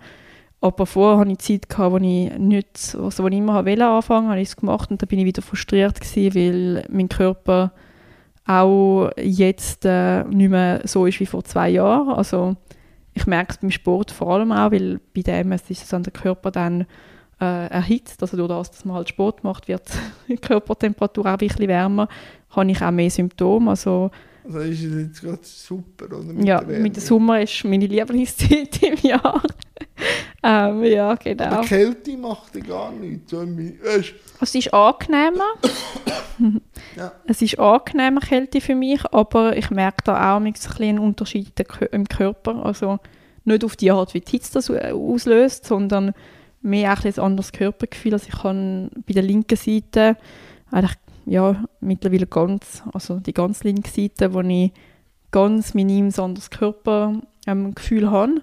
[0.62, 4.30] Aber vorher hatte ich Zeit, gehabt, wo ich nicht, also wo ich immer wollte anfangen,
[4.30, 7.74] habe ich es gemacht und dann bin ich wieder frustriert gewesen, weil mein Körper
[8.46, 12.13] auch jetzt äh, nicht mehr so ist wie vor zwei Jahren.
[12.13, 12.56] Also
[13.13, 16.13] ich merke es beim Sport vor allem auch, weil bei dem ist es an der
[16.13, 16.86] Körper dann
[17.44, 18.22] äh, erhitzt.
[18.22, 19.84] Also durch das, dass man halt Sport macht, wird
[20.28, 22.08] die Körpertemperatur auch ein bisschen wärmer.
[22.52, 23.72] Habe ich auch mehr Symptome.
[23.72, 24.12] Also,
[24.46, 26.34] also ist es jetzt gerade super, oder?
[26.34, 29.42] Mit ja, der mit dem Sommer ist meine Lieblingszeit im Jahr.
[30.44, 31.44] ähm, ja, genau.
[31.46, 33.32] Aber Kälte macht dich gar nichts.
[33.32, 33.46] So
[34.42, 35.54] es ist angenehmer.
[36.96, 37.12] ja.
[37.26, 41.54] Es ist angenehmer Kälte für mich, aber ich merke da auch ein einen Unterschied
[41.92, 42.66] im Körper.
[42.66, 43.00] Also
[43.46, 46.14] nicht auf die Art, wie die Hitze das auslöst, sondern
[46.63, 48.13] mehr ein, ein anderes Körpergefühl.
[48.13, 50.17] Also ich kann bei der linken Seite
[50.71, 54.71] eigentlich ja, mittlerweile ganz, also die ganz linke Seite, wo ich
[55.32, 58.41] ganz minim ein anderes Körpergefühl ähm, habe.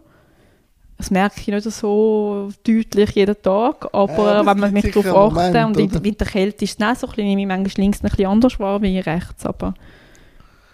[0.96, 5.64] Das merke ich nicht so deutlich jeden Tag, aber ja, wenn man mich darauf achtet
[5.64, 8.26] und in, in, der Kälte ist es nicht so ein bisschen, manchmal links ein bisschen
[8.26, 9.72] anders wahr wie rechts, aber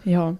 [0.04, 0.34] ja.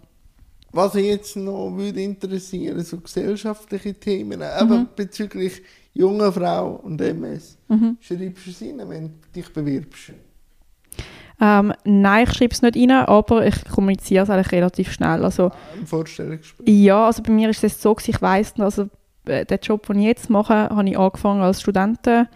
[0.76, 4.88] Was ich jetzt noch würde interessieren, so gesellschaftliche Themen, mhm.
[4.94, 5.62] bezüglich
[5.94, 7.56] junger Frau und MS.
[7.68, 7.96] Mhm.
[8.00, 10.12] Schreibst du es rein, wenn du dich bewirbst?
[11.40, 15.24] Ähm, nein, ich schreibe es nicht rein, aber ich kommuniziere es eigentlich relativ schnell.
[15.24, 16.68] Also, Im Vorstellungsgespräch?
[16.68, 18.88] Ja, also bei mir ist es so, ich weiss, also
[19.26, 22.28] äh, den Job, den ich jetzt mache, habe ich angefangen als Studenten,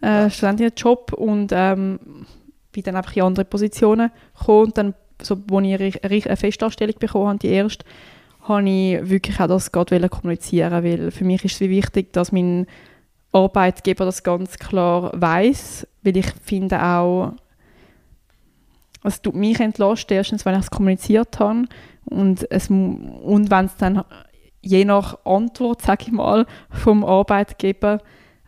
[0.00, 1.98] äh, Studentinnenjob und ähm,
[2.72, 5.62] bin dann einfach in andere Positionen gekommen und dann, so, als
[6.10, 7.84] ich eine Festanstellung bekommen habe, die erste,
[8.42, 12.66] habe ich wirklich auch das gerade kommunizieren weil für mich ist es wichtig, dass mein
[13.32, 17.32] Arbeitgeber das ganz klar weiß, weil ich finde auch,
[19.04, 21.64] es tut mich entlasten, erstens, wenn ich es kommuniziert habe
[22.06, 24.02] und, es, und wenn es dann
[24.60, 28.00] je nach Antwort, sage ich mal, vom Arbeitgeber,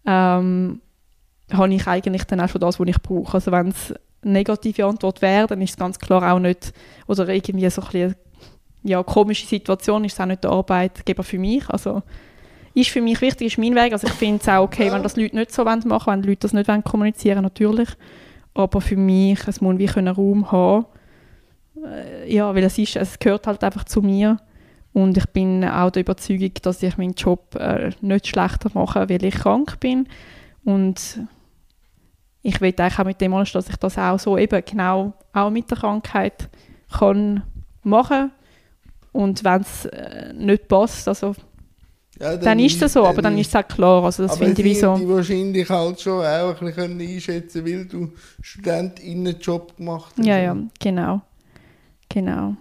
[0.06, 0.80] ähm,
[1.52, 3.34] habe ich eigentlich dann auch schon das, was ich brauche.
[3.34, 6.72] Also wenn es negative Antwort wäre, dann ist es ganz klar auch nicht,
[7.06, 8.14] oder irgendwie so ein bisschen,
[8.82, 11.68] ja, komische Situation, ist es auch nicht der Arbeitgeber für mich.
[11.68, 12.02] Also
[12.74, 13.92] ist für mich wichtig, ist mein Weg.
[13.92, 16.28] Also ich finde es auch okay, wenn das Leute nicht so machen wollen, wenn die
[16.28, 17.88] Leute das nicht wollen, kommunizieren natürlich.
[18.54, 20.86] Aber für mich, es muss wie einen Raum haben.
[21.84, 24.38] Äh, ja, weil es ist, es gehört halt einfach zu mir.
[24.92, 29.24] Und ich bin auch der Überzeugung, dass ich meinen Job äh, nicht schlechter mache, weil
[29.24, 30.08] ich krank bin.
[30.64, 31.20] Und
[32.42, 35.50] ich will eigentlich auch mit dem alles, dass ich das auch so eben genau auch
[35.50, 36.48] mit der Krankheit
[36.90, 37.42] kann
[37.82, 38.32] machen
[39.12, 41.34] und wenn es äh, nicht passt, also
[42.18, 44.04] ja, dann, dann, ist das so, aber dann ist es auch klar.
[44.04, 44.94] Also das finde ich so.
[44.94, 50.26] die wahrscheinlich halt schon auch ein bisschen einschätzen weil du Studentinnenjob gemacht hast.
[50.26, 51.22] Ja, ja, genau.
[52.10, 52.56] Genau.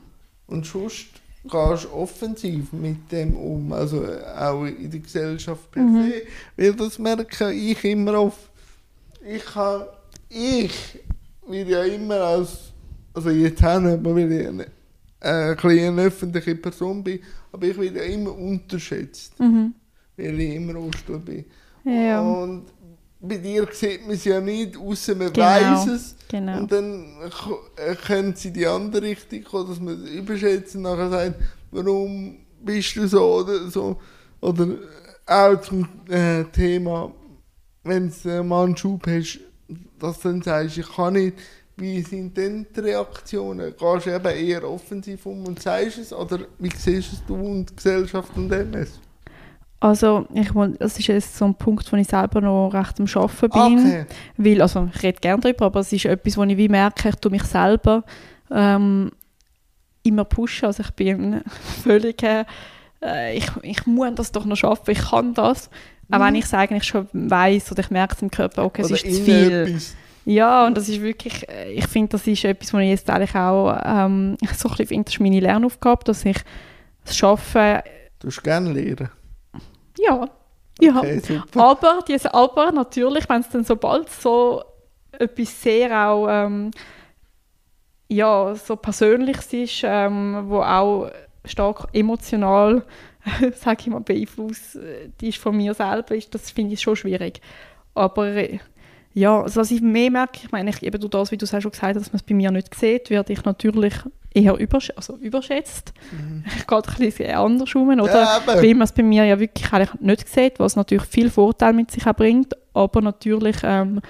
[0.47, 1.07] Und sonst
[1.43, 4.05] gehst du offensiv mit dem um, also
[4.37, 6.03] auch in der Gesellschaft per mhm.
[6.03, 6.21] se,
[6.55, 8.48] weil das merke ich immer oft.
[9.31, 9.93] Ich habe,
[10.27, 10.99] ich
[11.47, 12.71] will ja immer als,
[13.13, 14.65] also jetzt haben wir, weil ich eine,
[15.19, 17.19] äh, eine öffentliche Person bin,
[17.51, 19.75] aber ich werde ja immer unterschätzt, mhm.
[20.17, 21.45] weil ich immer Ostern bin.
[21.83, 22.21] Ja.
[22.21, 22.65] Und
[23.19, 25.45] bei dir sieht man es ja nicht, außer man genau.
[25.45, 26.15] weiß es.
[26.27, 26.61] Genau.
[26.61, 27.05] Und dann
[28.05, 31.35] können sie die andere Richtung kommen, dass man es überschätzt und nachher sagt,
[31.69, 33.99] warum bist du so oder so.
[34.41, 34.69] Oder
[35.27, 37.11] auch zum äh, Thema,
[37.89, 39.39] wenn du mal einen Schub hast,
[39.99, 41.35] dass du dann sagst, ich kann nicht
[41.79, 43.73] wie sind denn die Reaktionen?
[43.77, 46.13] Gehst du eben eher offensiv um und sagst es?
[46.13, 48.99] Oder wie siehst es du und die Gesellschaft und MS?
[49.81, 53.49] Also, ich, das ist jetzt so ein Punkt, wo ich selber noch recht am Arbeiten
[53.49, 53.85] bin.
[53.85, 54.05] Okay.
[54.35, 57.15] Weil, also, ich rede gerne darüber, aber es ist etwas, wo ich wie merke, ich
[57.15, 58.03] tue mich selber
[58.51, 59.11] ähm,
[60.03, 60.65] immer pushen.
[60.65, 61.41] Also, ich bin
[61.83, 62.45] völlig, äh,
[63.33, 65.69] ich, ich muss das doch noch schaffen, ich kann das.
[66.09, 66.15] Mhm.
[66.15, 68.91] Auch wenn ich es eigentlich schon weiß oder ich merke es im Körper, okay, es
[68.91, 69.51] ist zu viel.
[69.51, 69.95] Etwas.
[70.25, 73.35] Ja, und das ist wirklich, äh, ich finde, das ist etwas, was ich jetzt eigentlich
[73.35, 76.37] auch ähm, so ein bisschen finde, das ist meine Lernaufgabe, dass ich
[77.05, 77.83] es schaffe.
[78.19, 79.09] Du hast gerne lernen?
[79.97, 80.29] Ja.
[80.79, 81.01] ja.
[81.55, 84.63] aber, diese, aber natürlich, wenn es dann sobald so
[85.11, 86.71] etwas sehr auch ähm,
[88.07, 91.11] ja, so Persönliches ist, ähm, wo auch
[91.45, 92.83] stark emotional,
[93.55, 97.41] sage ich mal, beeinflusst äh, ist von mir selber, ist, das finde ich schon schwierig.
[97.93, 98.59] Aber äh,
[99.13, 101.49] ja, also was ich mehr merke, ich meine, ich, eben durch das, wie du es
[101.49, 103.93] schon gesagt hast, dass man es bei mir nicht sieht, werde ich natürlich
[104.33, 105.93] eher übersch also überschätzt.
[106.11, 106.43] Mhm.
[106.57, 108.13] Ich gehe ein bisschen anders um, oder?
[108.13, 111.73] Ja, weil man es bei mir ja wirklich eigentlich nicht sieht, was natürlich viel Vorteil
[111.73, 114.01] mit sich auch bringt, aber natürlich ähm,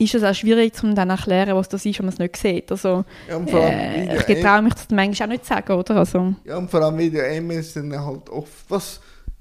[0.00, 2.36] ist es auch schwierig, um dann zu erklären, was das ist, wenn man es nicht
[2.36, 2.70] sieht.
[2.72, 5.96] Also, ja, äh, ich traue mich das manchmal auch nicht zu sagen, oder?
[5.96, 9.00] Also, ja, und vor allem wie der MS dann halt oft, was,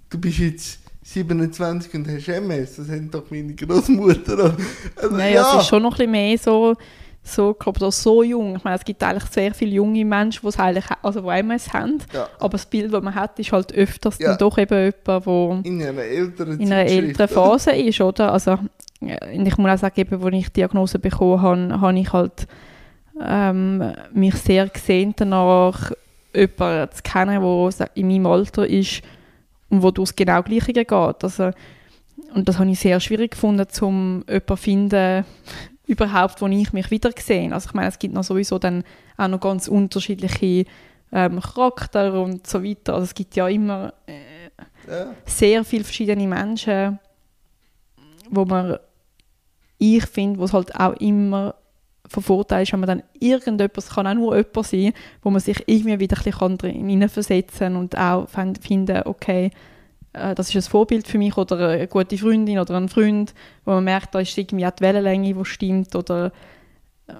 [0.10, 4.56] du bist jetzt 27 und hast MS, das haben doch meine Großmutter.
[4.98, 5.56] Also, naja, ja.
[5.56, 6.76] es ist schon noch ein bisschen mehr so,
[7.24, 8.58] so, glaube so jung.
[8.58, 12.00] Ich meine, es gibt eigentlich sehr viele junge Menschen, die eigentlich, also die MS haben,
[12.14, 12.28] ja.
[12.38, 14.30] aber das Bild, das man hat, ist halt öfters ja.
[14.30, 18.34] dann doch eben jemand, der in einer älteren, in einer älteren Phase ist, oder?
[18.34, 18.60] Also,
[19.02, 22.48] ich muss auch sagen, eben, als ich die Diagnose bekommen habe, habe ich halt
[23.22, 25.92] ähm, mich sehr gesehen danach,
[26.34, 29.02] jemanden zu kennen, der in meinem Alter ist,
[29.70, 30.92] und wo es genau Gleiche geht.
[30.92, 31.52] Also,
[32.34, 35.26] und das habe ich sehr schwierig gefunden, um jemanden zu finden,
[35.88, 37.52] überhaupt, wo ich mich wieder gesehen.
[37.52, 38.84] Also ich meine, es gibt noch sowieso dann
[39.18, 40.66] auch noch ganz unterschiedliche
[41.12, 42.94] ähm, Charakter und so weiter.
[42.94, 45.08] Also es gibt ja immer äh, ja.
[45.26, 47.00] sehr viele verschiedene Menschen,
[48.30, 48.78] wo man,
[49.80, 51.56] ich finde, wo es halt auch immer
[52.08, 55.64] von Vorteil ist, wenn man dann irgendetwas, kann auch nur jemand sein, wo man sich
[55.68, 59.52] irgendwie wieder ein bisschen hineinversetzen kann und auch finden, okay,
[60.14, 63.34] äh, das ist ein Vorbild für mich oder eine gute Freundin oder ein Freund,
[63.66, 66.32] wo man merkt, da ist irgendwie auch die Wellenlänge, die stimmt oder
[67.08, 67.14] äh,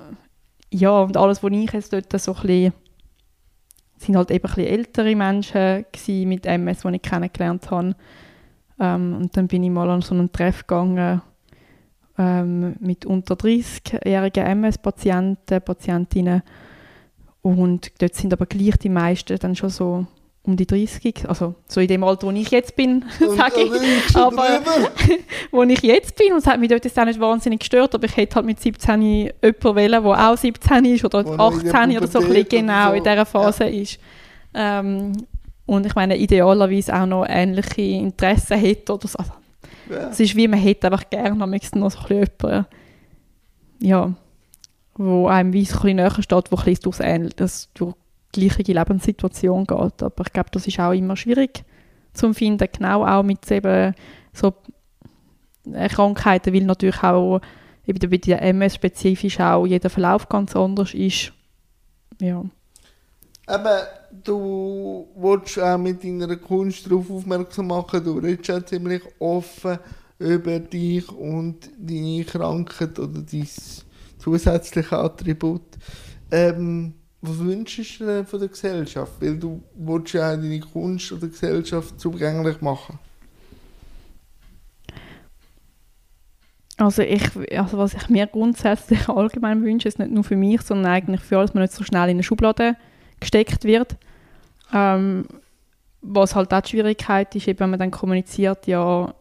[0.72, 2.74] ja, und alles, was ich jetzt dort so ein bisschen
[3.98, 5.86] sind halt eben ein ältere Menschen
[6.26, 7.96] mit MS, die ich kennengelernt habe.
[8.80, 11.22] Ähm, und dann bin ich mal an so einen Treff gegangen
[12.20, 16.44] ähm, mit unter 30-jährigen MS-Patienten, Patientinnen.
[17.42, 20.06] Und dort sind aber gleich die meisten dann schon so
[20.44, 24.16] um die 30, also so in dem Alter, wo ich jetzt bin, sage ich.
[24.16, 24.62] Aber
[25.52, 28.18] wo ich jetzt bin, und es hat mich dort auch nicht wahnsinnig gestört, aber ich
[28.18, 32.20] hätte halt mit 17 jemanden wählen, der auch 17 ist oder wo 18 oder so,
[32.20, 32.96] ein bisschen genau so.
[32.96, 33.82] in dieser Phase ja.
[33.82, 34.00] ist.
[34.54, 35.14] Ähm,
[35.66, 39.20] und ich meine, idealerweise auch noch ähnliche Interessen hätte oder so.
[39.20, 39.32] Also,
[39.90, 40.10] ja.
[40.10, 42.66] Es ist wie, man hätte einfach gerne noch so ein bisschen jemanden,
[43.82, 44.14] ja,
[44.96, 47.96] wo einem wie so ein bisschen näher steht, wo ein bisschen durchs Ähnl das durch
[48.36, 50.04] die gleiche Lebenssituation geht.
[50.04, 51.64] Aber ich glaube, das ist auch immer schwierig
[52.14, 53.94] zu finden, genau auch mit eben
[54.34, 54.54] so
[55.90, 57.40] Krankheiten, weil natürlich auch
[57.86, 61.32] eben bei der MS spezifisch auch jeder Verlauf ganz anders ist.
[62.20, 62.44] Ja.
[63.48, 63.88] Aber
[64.24, 69.80] du willst auch mit deiner Kunst darauf aufmerksam machen, du redest ja ziemlich offen
[70.20, 73.48] über dich und deine Krankheit oder dein
[74.18, 75.62] zusätzliche Attribut.
[76.32, 79.14] Ähm, was wünschst du dir von der Gesellschaft?
[79.20, 83.00] Weil du willst ja auch deine Kunst oder Gesellschaft zugänglich machen.
[86.78, 90.94] Also, ich, also was ich mir grundsätzlich allgemein wünsche, ist nicht nur für mich, sondern
[90.94, 92.78] eigentlich für alles, man nicht so schnell in eine Schublade
[93.20, 93.98] gesteckt wird.
[94.74, 95.26] Ähm,
[96.02, 99.14] was halt auch die Schwierigkeit ist, eben, wenn man dann kommuniziert, ja,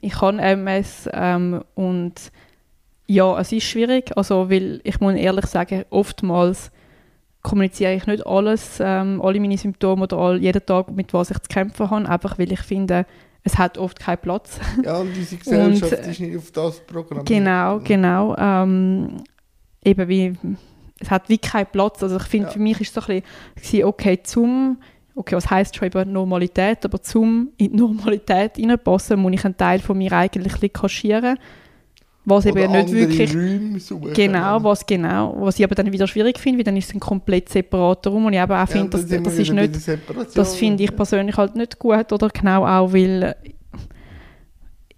[0.00, 2.14] ich kann MS ähm, und
[3.06, 6.70] ja, es ist schwierig, also weil ich muss ehrlich sagen, oftmals
[7.42, 11.38] kommuniziere ich nicht alles, ähm, alle meine Symptome oder all, jeden Tag, mit was ich
[11.38, 13.04] zu kämpfen habe, einfach weil ich finde,
[13.42, 14.60] es hat oft keinen Platz.
[14.84, 17.24] Ja, und diese Gesellschaft und, ist nicht auf das Programm.
[17.24, 18.36] Genau, genau.
[18.36, 19.24] Ähm,
[19.84, 20.32] eben wie,
[21.02, 22.02] es hat wie keinen Platz.
[22.02, 22.52] Also ich finde, ja.
[22.52, 23.22] für mich ist es so ein
[23.54, 24.78] bisschen, okay, zum,
[25.14, 29.56] okay, was heisst schon über Normalität, aber zum in die Normalität reinpassen, muss ich einen
[29.56, 31.38] Teil von mir eigentlich kaschieren.
[32.24, 33.32] Was eben nicht wirklich
[34.14, 35.34] genau was genau.
[35.40, 38.26] Was ich aber dann wieder schwierig finde weil dann ist es ein komplett separater Raum
[38.26, 39.88] und ich aber auch ja, finde das, das ist nicht
[40.36, 42.28] das finde ich persönlich halt nicht gut oder?
[42.28, 43.34] Genau auch weil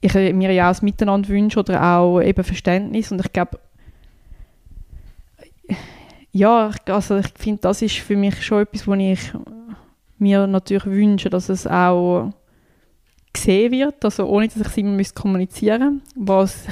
[0.02, 3.10] ich mir ja auch das Miteinander wünsche oder auch eben Verständnis.
[3.10, 3.58] Und ich glaube
[6.34, 9.32] ja also ich finde das ist für mich schon etwas wo ich
[10.18, 12.30] mir natürlich wünsche dass es auch
[13.34, 16.64] gesehen wird, also ohne dass ich es immer kommunizieren müsste, was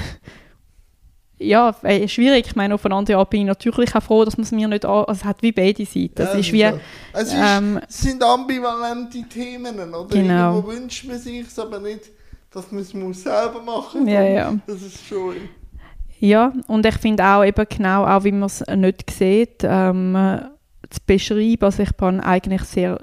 [1.37, 2.47] ja, äh, schwierig.
[2.47, 5.05] Ich meine, aufeinander Art bin ich natürlich auch froh, dass man es mir nicht an,
[5.05, 6.15] also es hat wie beide Seiten.
[6.15, 10.07] Das ja, ist wie, es ist, ähm, sind ambivalente Themen, oder?
[10.07, 10.55] Genau.
[10.55, 12.09] Irgendwo wünscht man sich es, aber nicht,
[12.49, 14.11] dass man es muss selber machen muss.
[14.11, 14.55] Ja, ja.
[14.65, 15.35] Das ist schon...
[16.23, 20.39] Ja, und ich finde auch eben genau, auch wie man es nicht sieht, ähm,
[20.89, 22.97] zu beschreiben, also ich bin eigentlich sehr,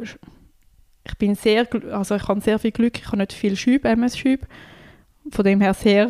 [1.04, 4.46] ich bin sehr, also ich habe sehr viel Glück, ich habe nicht viel Schübe, MS-Schübe,
[5.30, 6.08] von dem her sehr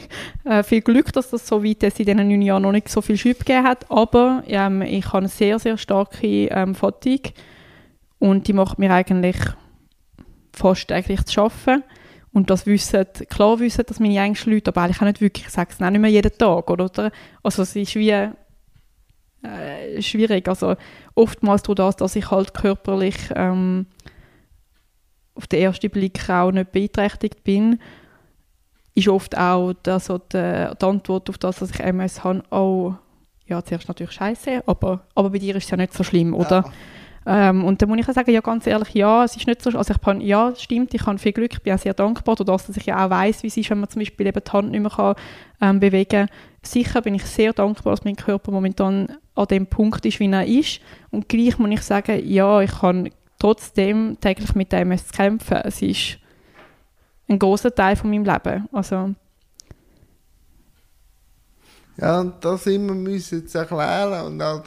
[0.44, 3.00] äh, viel Glück, dass das so weit ist, in diesen neun Jahren noch nicht so
[3.00, 3.90] viel Schub gegeben hat.
[3.90, 7.32] Aber ähm, ich habe eine sehr, sehr starke ähm, Fatigue
[8.20, 9.38] und die macht mir eigentlich
[10.52, 11.82] fast eigentlich zu schaffen.
[12.32, 15.46] Und das wissen, klar wissen das meine engsten Leute, aber eigentlich auch nicht wirklich.
[15.46, 17.12] Ich sage es auch nicht mehr jeden Tag, oder?
[17.42, 20.48] Also es ist wie äh, schwierig.
[20.48, 20.76] Also
[21.14, 23.86] oftmals durch das, dass ich halt körperlich ähm,
[25.34, 27.78] auf den ersten Blick auch nicht beeinträchtigt bin,
[28.94, 32.94] ist oft auch also die, die, Antwort auf das, dass ich MS habe, oh,
[33.46, 36.64] ja, zuerst natürlich scheiße, aber, aber bei dir ist es ja nicht so schlimm, oder?
[36.66, 36.72] Ja.
[37.24, 39.70] Ähm, und dann muss ich auch sagen, ja, ganz ehrlich, ja, es ist nicht so,
[39.76, 42.62] also ich kann, ja, stimmt, ich habe viel Glück, ich bin auch sehr dankbar, dadurch,
[42.62, 44.70] dass ich ja auch weiß, wie es ist, wenn man zum Beispiel eben die Hand
[44.72, 45.14] nicht mehr kann,
[45.60, 46.28] ähm, bewegen kann.
[46.62, 50.46] Sicher bin ich sehr dankbar, dass mein Körper momentan an dem Punkt ist, wie er
[50.46, 50.80] ist.
[51.10, 55.58] Und gleich muss ich sagen, ja, ich kann trotzdem täglich mit dem MS kämpfen.
[55.64, 56.18] Es ist
[57.28, 58.68] ein großer Teil von meinem Leben.
[58.72, 59.14] Also,
[61.96, 64.62] ja, und das immer müssen zu erklären und auch,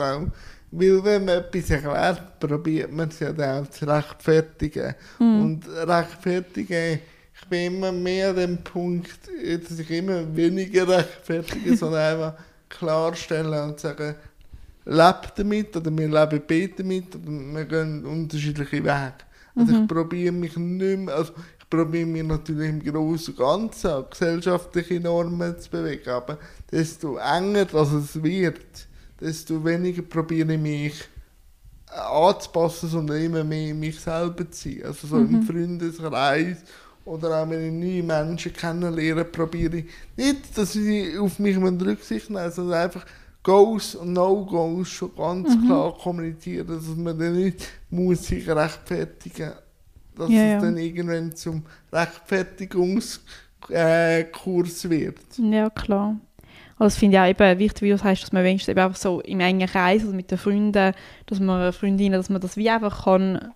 [0.78, 4.94] weil wenn man etwas erklärt, probiert man es ja dann auch zu rechtfertigen.
[5.20, 5.42] Mhm.
[5.42, 7.00] Und rechtfertigen,
[7.34, 13.70] ich bin immer mehr an dem Punkt, dass ich immer weniger rechtfertige, sondern einfach klarstellen
[13.70, 14.16] und sagen,
[14.86, 19.14] lebt damit oder wir leben beide damit oder wir gehen unterschiedliche Wege.
[19.56, 19.82] Also mhm.
[19.82, 21.34] ich probiere mich nicht mehr, also
[21.70, 26.10] probieren wir natürlich im Großen und Ganzen an gesellschaftliche Normen zu bewegen.
[26.10, 26.38] Aber
[26.72, 28.85] desto enger das es wird,
[29.20, 31.04] desto weniger probiere ich mich
[31.88, 34.84] anzupassen, sondern immer mehr mich selber zu sein.
[34.86, 35.36] Also so mhm.
[35.36, 36.58] im Freundeskreis
[37.06, 39.86] oder auch wenn ich neue Menschen kennenlerne, probiere ich
[40.18, 43.06] nicht, dass sie auf mich Rücksicht nehmen, sondern einfach
[43.44, 45.68] Goals und No-Goals schon ganz mhm.
[45.68, 49.66] klar kommunizieren, dass man dann nicht muss sich rechtfertigen muss
[50.16, 50.58] dass ja, ja.
[50.58, 53.20] es dann irgendwann zum Rechtfertigungskurs
[53.70, 55.20] äh, wird.
[55.38, 56.18] Ja, klar.
[56.78, 59.00] Also das finde ich auch eben wichtig, wie du sagst, dass man wenigstens eben einfach
[59.00, 60.94] so im engen Kreis, also mit den Freunden,
[61.26, 63.54] dass man Freundinnen, dass man das wie einfach kann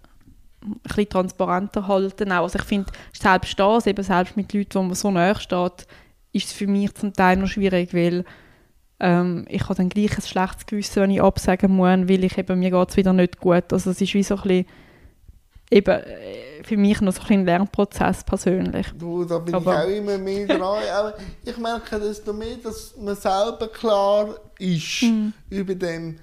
[0.61, 2.43] ein bisschen transparenter halten auch.
[2.43, 5.87] Also ich finde, selbst das, eben selbst mit Leuten, wo man so nahe steht,
[6.31, 8.25] ist es für mich zum Teil noch schwierig, weil
[8.99, 12.59] ähm, ich habe dann gleich ein schlechtes Gewissen, wenn ich absagen muss, weil ich eben,
[12.59, 13.71] mir geht es wieder nicht gut.
[13.71, 14.65] Also es ist wie so ein bisschen
[15.71, 18.87] eben äh, für mich noch so ein Lernprozess persönlich.
[18.97, 20.83] Du, da bin Aber, ich auch immer mehr dran.
[20.93, 21.13] Aber
[21.43, 25.33] ich merke desto mehr, dass man selber klar ist mhm.
[25.49, 26.17] über dem,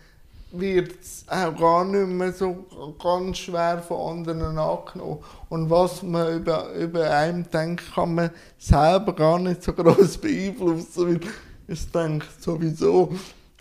[0.53, 2.67] wird es auch gar nicht mehr so
[3.03, 5.19] ganz schwer von anderen angenommen.
[5.49, 11.07] Und was man über, über einen denkt, kann man selber gar nicht so groß beeinflussen,
[11.07, 11.21] weil
[11.69, 13.13] ich denke sowieso,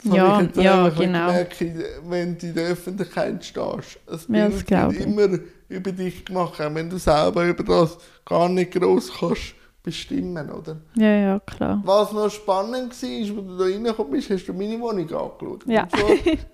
[0.03, 1.27] ja, ja genau.
[1.27, 1.65] Gemerkt,
[2.07, 3.99] wenn du in der Öffentlichkeit stehst.
[4.05, 5.39] Es ja, wird immer
[5.70, 10.78] über dich gemacht, auch wenn du selber über das gar nicht groß kannst bestimmen, oder?
[10.95, 11.80] Ja, ja, klar.
[11.86, 15.63] Was noch spannend war, als du da reingekommen bist, hast du meine Wohnung angeschaut.
[15.68, 15.88] Ja.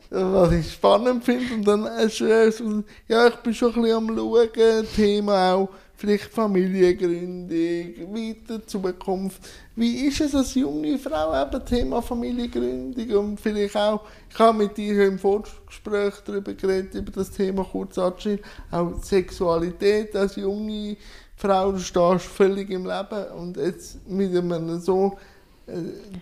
[0.09, 3.82] So, was ich spannend finde, und dann hast du so, ja, ich bin schon ein
[3.82, 5.70] bisschen am schauen, Thema auch,
[6.02, 9.47] vielleicht Familiengründung, weiter Zukunft.
[9.76, 14.76] Wie ist es als junge Frau, eben Thema Familiengründung und vielleicht auch, ich habe mit
[14.76, 20.97] dir im Vorgespräch darüber geredet, über das Thema kurz anschneiden, auch Sexualität als junge
[21.36, 25.20] Frau, du stehst völlig im Leben und jetzt mit einer so
[25.68, 25.74] äh,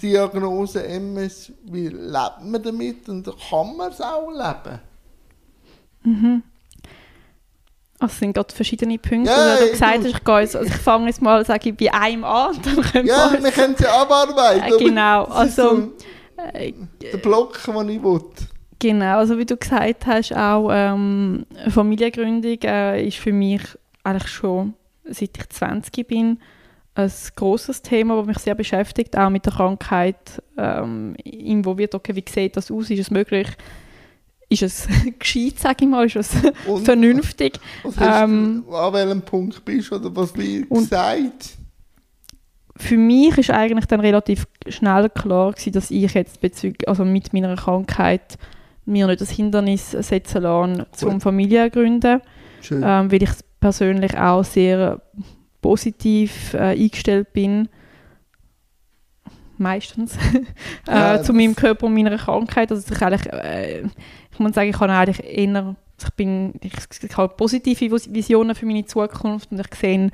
[0.01, 4.79] Diagnose MS, wie lebt man damit und kann man es auch leben?
[6.03, 6.43] Mhm.
[7.99, 9.29] Also es sind gerade verschiedene Punkte.
[9.29, 11.75] Ja, also, du gesagt hast, ich, gehe jetzt, also ich fange jetzt mal sage ich,
[11.75, 12.57] bei einem an.
[12.63, 14.73] Dann können ja, wir, wir können ja abarbeiten.
[14.73, 15.25] Äh, genau.
[15.25, 15.91] Also, so
[16.53, 18.21] äh, der Block, den ich will.
[18.79, 23.61] Genau, also wie du gesagt hast, auch ähm, Familiengründung äh, ist für mich
[24.03, 24.73] eigentlich schon,
[25.03, 26.39] seit ich 20 bin,
[26.95, 31.93] ein großes Thema, das mich sehr beschäftigt, auch mit der Krankheit ähm, involviert.
[31.93, 32.89] Okay, wie sieht das aus?
[32.89, 33.47] Ist es möglich,
[34.49, 34.87] ist es
[35.19, 36.31] gescheit, sage ich mal, ist es
[36.67, 37.59] und, vernünftig.
[37.83, 41.57] Was ähm, du, an welchem Punkt bist oder was wird gesagt?
[42.75, 47.33] Für mich ist eigentlich dann relativ schnell klar gewesen, dass ich jetzt bezüglich, also mit
[47.33, 48.37] meiner Krankheit
[48.85, 52.21] mir nicht das Hindernis setzen lasse, zum Familiengründen,
[52.71, 53.29] ähm, weil ich
[53.59, 55.01] persönlich auch sehr
[55.61, 57.67] positiv äh, eingestellt bin
[59.59, 60.15] meistens,
[60.87, 62.71] äh, ja, zu meinem Körper und meiner Krankheit.
[62.71, 63.83] Also ich eigentlich, äh,
[64.39, 68.85] muss sagen, ich habe eigentlich eher, ich bin, ich, ich habe positive Visionen für meine
[68.85, 70.11] Zukunft und ich sehe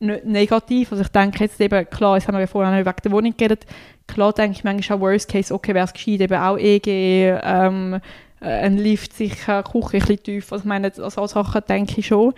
[0.00, 0.92] nicht negativ.
[0.92, 3.36] Also ich denke jetzt eben, klar, jetzt haben wir ja vorhin auch wegen der Wohnung
[3.36, 3.66] geredet,
[4.06, 8.00] klar denke ich manchmal auch Worst Case, okay, wäre es gescheit, eben auch EG, ähm,
[8.42, 10.52] äh, ein Lift sicher, Küche ein bisschen tief.
[10.52, 12.34] Also ich meine, an solche Sachen denke ich schon.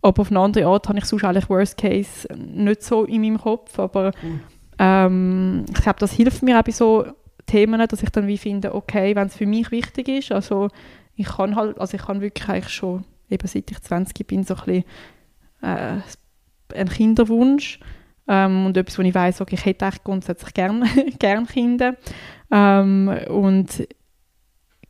[0.00, 3.38] Aber auf eine andere Art habe ich sonst eigentlich Worst Case nicht so in meinem
[3.38, 3.78] Kopf.
[3.78, 4.40] Aber mhm.
[4.78, 7.04] ähm, ich glaube, das hilft mir auch bei so
[7.48, 10.68] Themen, dass ich dann wie finde, okay, wenn es für mich wichtig ist, also
[11.16, 14.54] ich kann halt, also ich kann wirklich eigentlich schon, eben seit ich 20 bin, so
[14.54, 14.84] ein bisschen
[15.62, 17.80] äh, einen Kinderwunsch
[18.28, 20.86] ähm, und etwas, wo ich weiß, okay, ich hätte echt grundsätzlich gerne
[21.18, 21.96] gern Kinder
[22.50, 23.88] ähm, und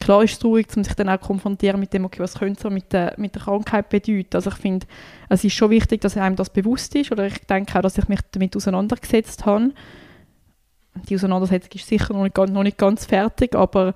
[0.00, 2.70] klar ist es traurig, um sich dann auch konfrontieren mit dem, okay, was könnte so
[2.70, 4.34] mit der, mit der Krankheit bedeuten.
[4.34, 4.86] Also ich finde,
[5.28, 8.08] es ist schon wichtig, dass einem das bewusst ist oder ich denke auch, dass ich
[8.08, 9.72] mich damit auseinandergesetzt habe
[11.08, 13.94] die Auseinandersetzung ist sicher noch nicht, noch nicht ganz fertig, aber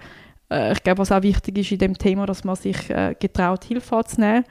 [0.50, 3.64] äh, ich glaube, was auch wichtig ist in dem Thema, dass man sich äh, getraut,
[3.64, 4.44] Hilfe anzunehmen,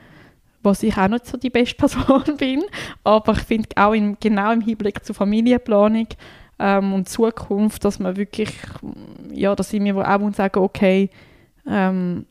[0.64, 2.64] was ich auch nicht so die beste Person bin,
[3.04, 6.08] aber ich finde auch im, genau im Hinblick zur Familienplanung
[6.60, 8.54] ähm, und Zukunft, dass man wirklich,
[9.32, 11.10] ja, dass ich mir auch sagen okay,
[11.68, 12.26] ähm,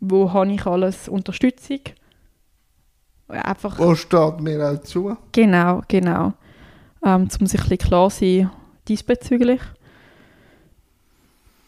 [0.00, 1.80] wo habe ich alles Unterstützung?
[3.28, 5.16] Einfach, wo steht mir auch zu?
[5.32, 6.34] Genau, genau.
[7.04, 8.50] Ähm, um sich ein bisschen klar zu sein,
[8.88, 9.60] diesbezüglich.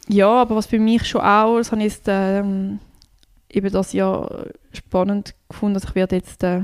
[0.08, 2.78] Ja, aber was für mich schon auch, das habe ich ähm,
[3.50, 6.62] eben das Jahr spannend gefunden, also ich werde jetzt äh,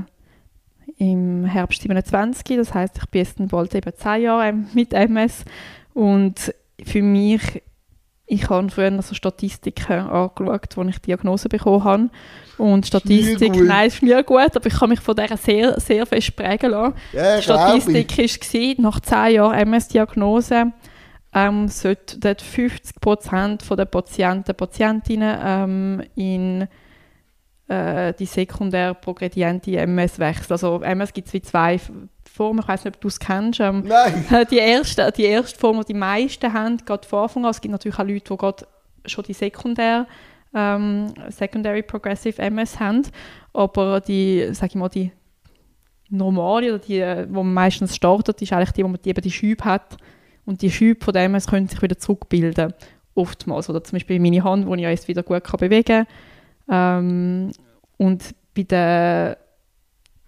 [0.97, 5.43] im Herbst 27, das heißt, ich bin jetzt bald eben 10 Jahre mit MS
[5.93, 7.61] und für mich,
[8.25, 12.09] ich habe früher so Statistiken angeschaut, als ich Diagnose bekommen habe
[12.57, 16.35] und Statistik, nein, ist nie gut, aber ich kann mich von der sehr, sehr fest
[16.35, 16.95] prägen lassen.
[17.11, 20.71] Ja, die Statistik war, nach 10 Jahren MS-Diagnose
[21.33, 26.67] ähm, sollten 50% der Patienten, Patientinnen ähm, in
[27.67, 30.51] äh, die sekundär progrediente MS wechseln.
[30.51, 31.79] Also MS gibt es wie zwei
[32.33, 33.59] Formen, ich weiß nicht, ob du es kennst.
[33.59, 34.25] Ähm, Nein!
[34.49, 37.71] Die erste, die erste Form, die die meisten haben, gerade von Anfang an, es gibt
[37.71, 38.65] natürlich auch Leute, die gerade
[39.05, 40.07] schon die sekundär
[40.55, 43.03] ähm, Secondary Progressive MS haben,
[43.53, 45.11] aber die, sag ich mal, die
[46.09, 49.31] normale oder die, wo man meistens startet, ist eigentlich die, wo man die, eben die
[49.31, 49.97] Schübe hat
[50.45, 52.73] und die Schübe von dem MS können sich wieder zurückbilden,
[53.13, 53.69] oftmals.
[53.69, 56.07] Oder zum Beispiel meine Hand, die ich jetzt wieder gut kann bewegen
[56.67, 57.05] kann.
[57.05, 57.51] Ähm,
[57.97, 59.37] und bei der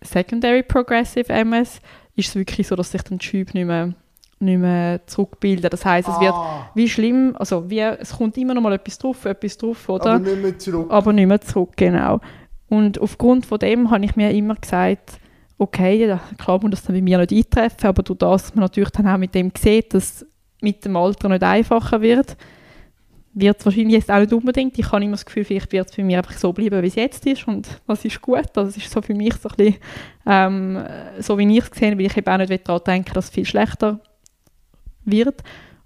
[0.02, 1.80] Secondary Progressive MS
[2.16, 3.94] ist es wirklich so, dass sich dann die Schübe nicht mehr
[4.40, 5.70] nicht mehr zurückbilden.
[5.70, 6.22] Das heißt, es ah.
[6.22, 6.36] wird
[6.76, 10.12] wie schlimm, also wie, es kommt immer noch mal etwas drauf, etwas drauf, oder?
[10.16, 10.88] Aber nicht mehr zurück.
[10.92, 12.20] Aber nicht mehr zurück, genau.
[12.68, 15.20] Und aufgrund von dem habe ich mir immer gesagt,
[15.58, 18.90] okay, klar muss das dann bei mir nicht eintreffen, aber durch das, dass man natürlich
[18.90, 20.28] dann auch mit dem sieht, dass es
[20.62, 22.36] mit dem Alter nicht einfacher wird,
[23.36, 24.80] wird es wahrscheinlich jetzt auch nicht unbedingt.
[24.80, 26.96] Ich habe immer das Gefühl, vielleicht wird es bei mir einfach so bleiben, wie es
[26.96, 28.50] jetzt ist und das ist gut.
[28.56, 29.76] Also es ist so für mich so ein bisschen,
[30.26, 30.84] ähm,
[31.20, 33.46] so wie ich es gesehen weil ich eben auch nicht daran denke, dass es viel
[33.46, 34.00] schlechter
[35.04, 35.44] wird.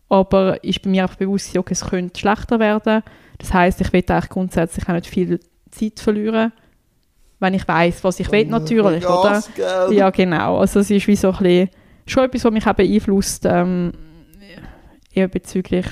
[0.09, 3.03] Aber ist bei mir einfach bewusst, okay, es könnte schlechter werden.
[3.39, 5.39] Das heißt, ich will eigentlich grundsätzlich auch nicht viel
[5.71, 6.51] Zeit verlieren,
[7.39, 9.41] wenn ich weiß, was ich will natürlich, oder?
[9.91, 10.59] Ja, genau.
[10.59, 11.69] Also es ist wie so ein bisschen,
[12.05, 13.93] schon etwas, was mich auch beeinflusst, ähm,
[15.13, 15.85] eher bezüglich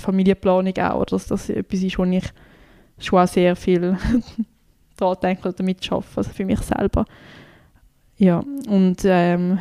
[0.00, 2.24] Familienplanung auch, oder dass das etwas ist, wo ich
[2.98, 3.96] schon sehr viel
[4.96, 7.04] daran denke oder damit arbeite, also für mich selber.
[8.16, 9.58] Ja, und ähm,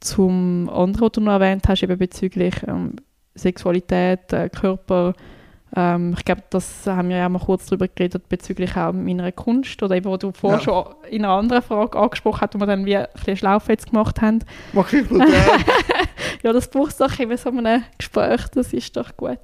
[0.00, 2.96] zum anderen, was du noch erwähnt hast, eben bezüglich ähm,
[3.34, 5.14] Sexualität, äh, Körper,
[5.76, 9.30] ähm, ich glaube, das haben wir ja auch mal kurz darüber geredet, bezüglich auch meiner
[9.32, 10.64] Kunst, oder eben, wo du vorher ja.
[10.64, 13.90] schon in einer anderen Frage angesprochen hast, wo wir dann wie ein bisschen Schlaufe jetzt
[13.90, 14.40] gemacht haben.
[14.72, 15.04] Mach ich
[16.42, 19.40] Ja, das braucht es doch in so einem Gespräch, das ist doch gut.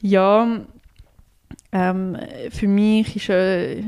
[0.00, 0.60] Ja,
[1.72, 2.16] ähm,
[2.50, 3.82] für mich ist, äh,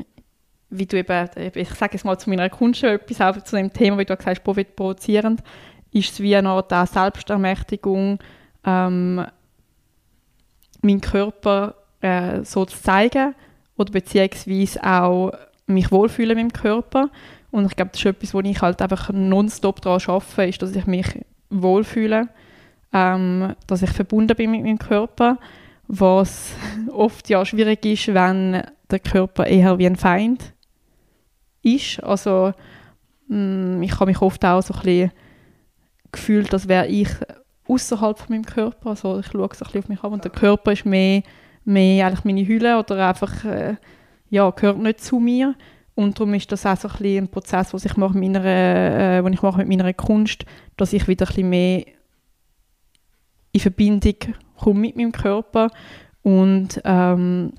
[0.68, 3.98] wie du eben, ich sage es mal zu meiner Kunst etwas, auch zu dem Thema,
[3.98, 5.42] wie du gesagt hast, provozierend,
[5.92, 8.18] ist es wie eine Art Selbstermächtigung,
[8.64, 9.24] ähm,
[10.82, 13.34] meinen Körper äh, so zu zeigen
[13.76, 15.32] oder beziehungsweise auch
[15.66, 17.10] mich wohlfühlen mit dem Körper.
[17.50, 20.76] Und ich glaube, das ist etwas, wo ich halt einfach nonstop daran arbeite, ist, dass
[20.76, 21.06] ich mich
[21.50, 22.28] wohlfühle,
[22.92, 25.38] ähm, dass ich verbunden bin mit meinem Körper,
[25.86, 26.52] was
[26.92, 30.54] oft ja schwierig ist, wenn der Körper eher wie ein Feind
[31.62, 32.02] ist.
[32.02, 32.52] Also
[33.28, 35.12] mh, mm, ich habe mich oft auch so ein bisschen
[36.12, 37.08] gefühlt, als wäre ich
[37.68, 38.90] außerhalb von meinem Körper.
[38.90, 41.22] Also ich schaue so ein bisschen auf mich ab und der Körper ist mehr,
[41.64, 43.76] mehr eigentlich meine Hülle oder einfach äh,
[44.28, 45.54] ja, gehört nicht zu mir.
[46.00, 49.30] Und darum ist das auch so ein, ein Prozess, was ich mache mit meiner, äh,
[49.30, 50.46] ich mache mit meiner Kunst,
[50.78, 51.84] dass ich wieder ein mehr
[53.52, 54.14] in Verbindung
[54.56, 55.68] komme mit meinem Körper
[56.22, 57.52] und ähm,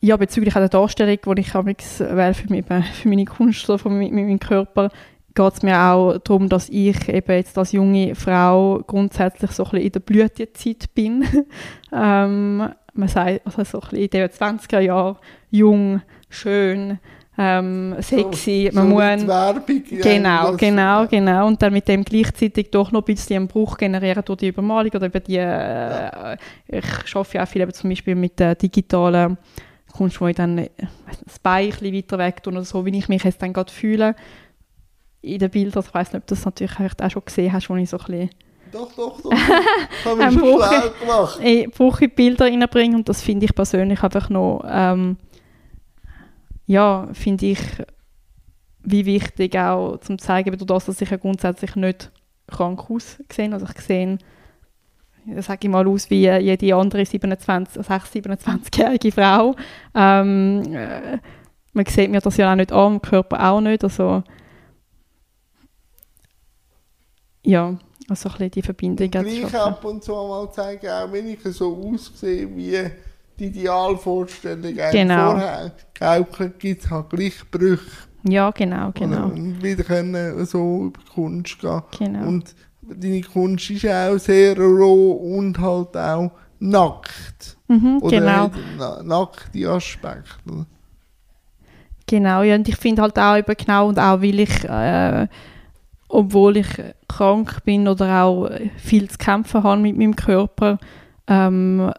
[0.00, 4.12] ja, bezüglich der Darstellung, die ich wähle für, mich, für meine Kunst oder für mit
[4.12, 4.90] meinem Körper,
[5.34, 9.80] geht es mir auch darum, dass ich eben jetzt als junge Frau grundsätzlich so ein
[9.80, 11.24] in der Blütezeit bin.
[11.92, 15.16] ähm, man sagt, also so ein in den 20er Jahren,
[15.50, 16.98] jung, schön,
[17.38, 18.70] ähm, sexy.
[18.72, 21.46] So, man so muss, Werbung, genau, genau, genau.
[21.46, 24.90] Und dann mit dem gleichzeitig doch noch ein bisschen einen Bruch generieren durch die Übermalung
[24.92, 26.36] oder über die, äh,
[26.68, 29.36] ich arbeite ja auch viel eben zum Beispiel mit der digitalen
[29.92, 30.70] Kunst, wo ich dann äh,
[31.24, 33.72] das Bein ein bisschen weiter weg tue oder so, wie ich mich jetzt dann gerade
[33.72, 34.16] fühle
[35.20, 35.84] in den Bildern.
[35.86, 38.04] Ich weiß nicht, ob du das natürlich auch schon gesehen hast, wo ich so ein
[38.06, 38.30] bisschen
[38.72, 39.30] doch, doch, doch.
[40.04, 41.40] Haben wir schon Bruch, gemacht.
[41.42, 45.16] Ich brauche Bilder reinbringen und das finde ich persönlich einfach noch, ähm,
[46.66, 47.60] ja, finde ich
[48.82, 52.12] wie wichtig auch zum zeigen, durch das, dass ich ja grundsätzlich nicht
[52.46, 53.52] krank aussehe.
[53.52, 54.18] Also ich sehe,
[55.38, 59.56] sage ich mal, aus wie jede andere 27, 27-jährige Frau.
[59.94, 61.18] Ähm, äh,
[61.72, 63.82] man sieht mir das ja auch nicht an, im Körper auch nicht.
[63.82, 64.22] Also
[67.42, 67.76] ja,
[68.08, 71.42] also ein bisschen die Verbindung und gleich ab und zu mal zeigen, auch wenn ich
[71.42, 72.90] so aussehe wie
[73.38, 75.32] die Idealvorstellung genau.
[75.32, 77.90] vorher, Gaukeln gibt es halt gleich Brüche.
[78.28, 79.26] Ja, genau, genau.
[79.26, 81.82] Und wieder können so über Kunst gehen.
[81.98, 82.26] Genau.
[82.26, 87.56] Und deine Kunst ist auch sehr roh und halt auch nackt.
[87.68, 88.50] Mhm, Oder genau.
[88.78, 90.66] Na nackte Aspekte.
[92.08, 95.26] Genau, ja, und ich finde halt auch eben genau, und auch weil ich äh,
[96.08, 96.68] obwohl ich
[97.08, 100.78] krank bin oder auch viel zu kämpfen habe mit meinem Körper,
[101.26, 101.92] ähm,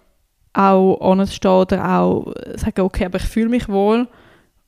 [0.58, 4.08] auch anzustehen oder auch sagen, okay, aber ich fühle mich wohl,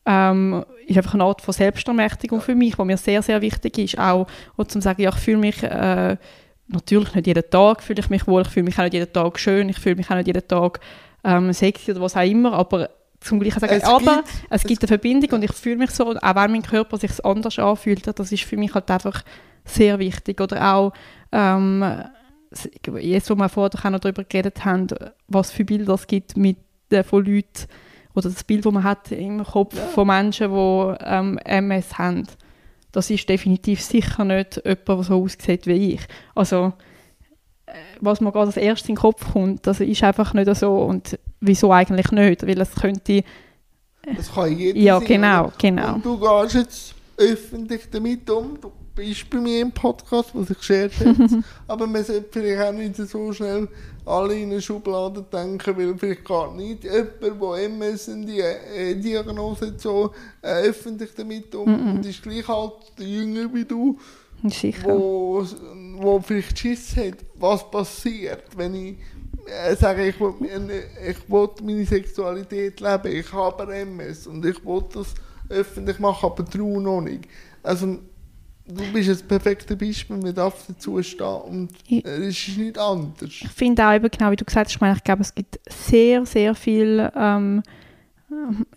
[0.05, 3.99] ähm, ist einfach eine Art von Selbstermächtigung für mich, was mir sehr, sehr wichtig ist.
[3.99, 4.27] Auch
[4.67, 6.17] zum sagen, ja, ich fühle mich äh,
[6.67, 9.39] natürlich nicht jeden Tag fühle ich mich wohl, ich fühle mich auch nicht jeden Tag
[9.39, 10.79] schön, ich fühle mich auch nicht jeden Tag
[11.23, 14.81] ähm, sexy oder was auch immer, aber zum Gleichen sagen, es aber gibt, es gibt
[14.83, 18.31] eine Verbindung und ich fühle mich so, auch wenn mein Körper sich anders anfühlt, das
[18.31, 19.23] ist für mich halt einfach
[19.65, 20.39] sehr wichtig.
[20.39, 20.93] Oder auch,
[21.31, 21.83] ähm,
[22.99, 24.87] jetzt, wo wir vorher auch noch darüber geredet haben,
[25.27, 26.57] was für Bilder es gibt mit,
[26.89, 27.67] äh, von Leuten,
[28.15, 29.85] oder das Bild, das man hat im Kopf ja.
[29.87, 32.27] von Menschen, die ähm, MS haben,
[32.91, 36.01] das ist definitiv sicher nicht jemand, der so aussieht wie ich.
[36.33, 36.73] Also,
[37.65, 40.75] äh, was mir gerade als erstes in den Kopf kommt, das ist einfach nicht so.
[40.75, 42.45] Und wieso eigentlich nicht?
[42.45, 43.23] Weil es könnte...
[44.15, 45.95] Das kann jeder Ja, genau, genau.
[45.95, 50.57] Und du gehst jetzt öffentlich damit um, du ist bei mir im Podcast, was ich
[50.57, 51.43] geschert habe.
[51.67, 53.67] Aber man sollte vielleicht auch nicht so schnell
[54.05, 58.95] alle in eine Schublade denken, weil vielleicht gar nicht jemand, der MS in die äh,
[58.95, 61.91] Diagnose so äh, öffentlich damit um mm -mm.
[61.91, 63.97] und ist gleich halt jünger wie du.
[64.47, 64.87] Sicher.
[64.87, 65.45] Wo,
[65.97, 68.95] wo vielleicht Schiss hat, was passiert, wenn ich
[69.45, 70.33] äh, sage, ich will,
[71.07, 75.13] ich will meine Sexualität leben, ich habe MS und ich will das
[75.49, 77.25] öffentlich machen, aber true noch nicht.
[77.63, 77.99] Also,
[78.69, 83.29] du bist ein perfektes Beispiel, man darf dazu stehen und es ist nicht anders.
[83.29, 85.59] Ich finde auch eben genau, wie du gesagt hast, ich, meine, ich glaube, es gibt
[85.67, 87.63] sehr, sehr viele ähm,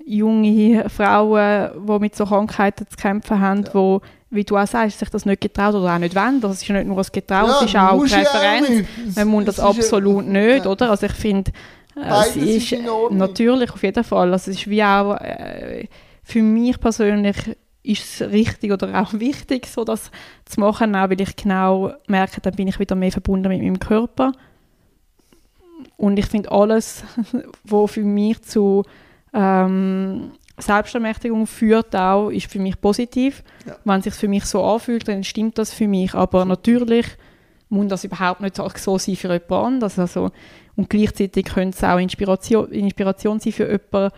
[0.05, 3.75] junge Frauen, die mit so Krankheiten zu kämpfen haben, ja.
[3.75, 6.41] wo wie du auch sagst, sich das nicht getraut oder auch nicht wollen.
[6.41, 8.89] Das ist ja nicht nur ein Getraut, ja, es ist auch Präferenz.
[9.15, 10.91] Man muss das absolut ja, nicht, oder?
[10.91, 11.53] Also ich finde,
[11.97, 12.75] äh, es ist,
[13.11, 14.33] natürlich auf jeden Fall.
[14.33, 15.87] Also es ist wie auch, äh,
[16.23, 17.37] für mich persönlich
[17.83, 20.11] ist es richtig oder auch wichtig, so das
[20.45, 23.79] zu machen, auch weil ich genau merke, dann bin ich wieder mehr verbunden mit meinem
[23.79, 24.33] Körper.
[25.97, 27.05] Und ich finde alles,
[27.65, 28.85] was für mich zu
[29.33, 33.43] ähm, Selbstermächtigung führt auch, ist für mich positiv.
[33.67, 33.77] Ja.
[33.85, 36.15] Wenn es sich für mich so anfühlt, dann stimmt das für mich.
[36.15, 37.07] Aber natürlich
[37.69, 39.99] muss das überhaupt nicht so sein für jemand anderes.
[39.99, 40.31] Also,
[40.77, 44.15] und gleichzeitig könnte es auch Inspiration, Inspiration sein für jemanden,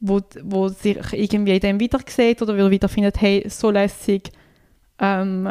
[0.00, 4.32] wo, wo sich irgendwie in dem wieder sieht oder wieder findet, hey, so lässig,
[4.98, 5.48] ähm,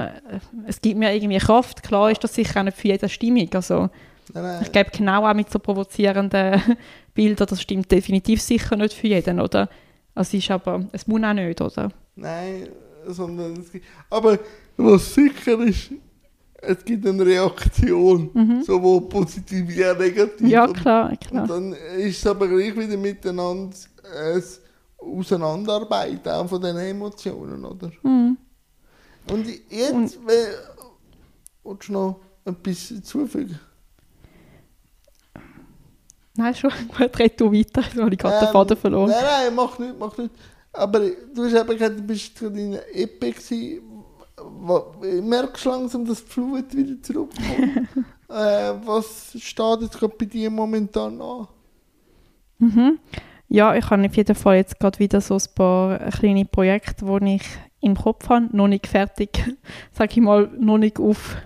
[0.68, 1.84] es gibt mir irgendwie Kraft.
[1.84, 3.50] Klar ist das sicher auch nicht für jede Stimmung.
[3.54, 3.90] Also,
[4.34, 4.62] nein, nein.
[4.62, 6.62] Ich glaube, genau auch mit so provozierenden
[7.14, 9.70] Bildern, das stimmt definitiv sicher nicht für jeden, oder?
[10.14, 11.92] Also, es ist aber, es muss auch nicht, oder?
[12.16, 12.70] Nein,
[13.08, 14.38] sondern es gibt, aber
[14.78, 15.92] was sicher ist,
[16.62, 18.64] es gibt eine Reaktion, mhm.
[18.64, 20.48] sowohl positiv wie auch negativ.
[20.48, 21.44] Ja, klar, klar.
[21.44, 24.44] Und dann ist es aber gleich wieder miteinander ein
[24.98, 27.92] Auseinanderarbeiten auch von den Emotionen, oder?
[28.04, 28.38] Mhm.
[29.32, 30.18] Und jetzt, Und,
[31.64, 33.60] willst du noch etwas hinzufügen?
[36.36, 39.12] Nein, schon gut, red du weiter, so habe ich gerade ähm, den Faden verloren.
[39.12, 40.32] Nein, nein, mach nicht, mach nicht.
[40.72, 42.84] Aber du hast eben gesagt, du bist gerade in einer
[43.20, 43.82] gewesen.
[45.22, 47.88] Merkst langsam, dass die Flut wieder zurückkommt?
[48.30, 51.48] äh, was steht jetzt gerade bei dir momentan an?
[52.60, 53.00] Mhm.
[53.48, 57.36] Ja, ich habe auf jeden Fall jetzt gerade wieder so ein paar kleine Projekte, die
[57.36, 57.44] ich
[57.82, 59.30] im Kopf habe, noch nicht fertig,
[59.92, 61.38] sage ich mal, noch nicht auf,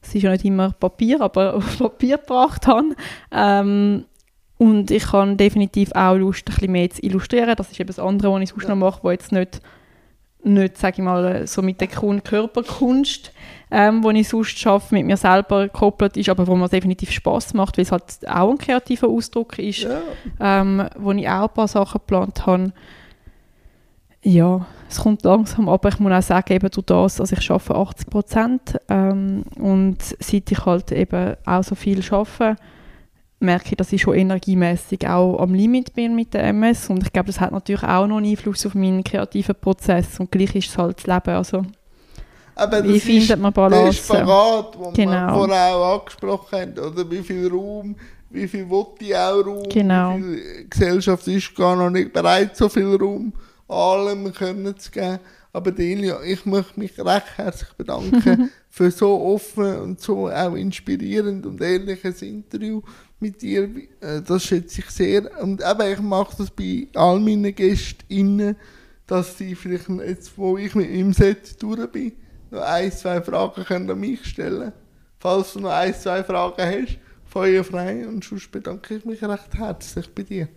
[0.00, 2.94] es ist ja nicht immer Papier, aber auf Papier gebracht habe.
[3.32, 4.04] Ähm,
[4.58, 7.56] und ich habe definitiv auch Lust, ein bisschen mehr zu illustrieren.
[7.56, 9.60] Das ist eben das andere, was ich sonst noch mache, wo jetzt nicht,
[10.44, 13.32] nicht sage ich mal, so mit der Körperkunst
[13.72, 17.54] ähm, wo ich sonst schaffe, mit mir selber gekoppelt ist, aber wo mir definitiv Spaß
[17.54, 20.02] macht, weil es halt auch ein kreativer Ausdruck ist, ja.
[20.38, 22.72] ähm, wo ich auch ein paar Sachen geplant habe.
[24.22, 27.74] Ja, es kommt langsam, aber ich muss auch sagen, eben durch das, also ich arbeite
[27.74, 32.56] 80 Prozent ähm, und seit ich halt eben auch so viel arbeite,
[33.42, 37.12] merke ich, dass ich schon energiemäßig auch am Limit bin mit der MS und ich
[37.12, 40.70] glaube, das hat natürlich auch noch einen Einfluss auf meinen kreativen Prozess und gleich ist
[40.70, 41.64] es halt das Leben, also
[42.54, 44.12] aber wie findet man Balance?
[44.12, 45.26] Der Spagat, den genau.
[45.26, 47.96] wir vorher auch angesprochen haben, oder wie viel Raum,
[48.30, 48.66] wie viel
[49.00, 50.16] ich auch Raum, genau.
[50.16, 53.32] wie viel Gesellschaft ist gar noch nicht bereit, so viel Raum
[53.68, 55.18] allem können zu geben.
[55.54, 61.44] Aber Delia, ich möchte mich recht herzlich bedanken für so offen und so auch inspirierend
[61.44, 62.80] und ehrliches Interview
[63.22, 63.70] mit dir.
[64.00, 65.30] Äh, das schätze ich sehr.
[65.40, 68.56] Und eben, ich mache das bei all meinen Gästen,
[69.06, 72.12] dass sie vielleicht jetzt, wo ich mit meinem Set durch bin,
[72.50, 74.72] noch ein, zwei Fragen können an mich stellen
[75.18, 79.54] Falls du noch ein, zwei Fragen hast, Feuer frei und sonst bedanke ich mich recht
[79.54, 80.48] herzlich bei dir.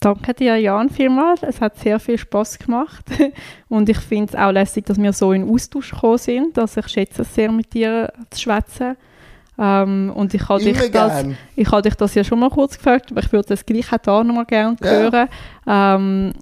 [0.00, 1.42] Danke dir, Jan, vielmals.
[1.42, 3.04] Es hat sehr viel Spaß gemacht.
[3.68, 6.56] Und ich finde es auch lässig, dass wir so in Austausch gekommen sind.
[6.56, 8.96] Also ich schätze es sehr, mit dir zu schwätzen.
[9.58, 11.24] Ähm, und ich habe dich, das,
[11.56, 14.22] ich dich das ja schon mal kurz gefragt, aber ich würde das gleich auch da
[14.22, 14.90] nochmal gerne ja.
[14.90, 15.28] hören.
[15.66, 16.32] Ähm,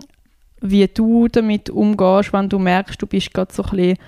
[0.61, 3.99] wie du damit umgehst, wenn du merkst, du bist gerade so ein bisschen,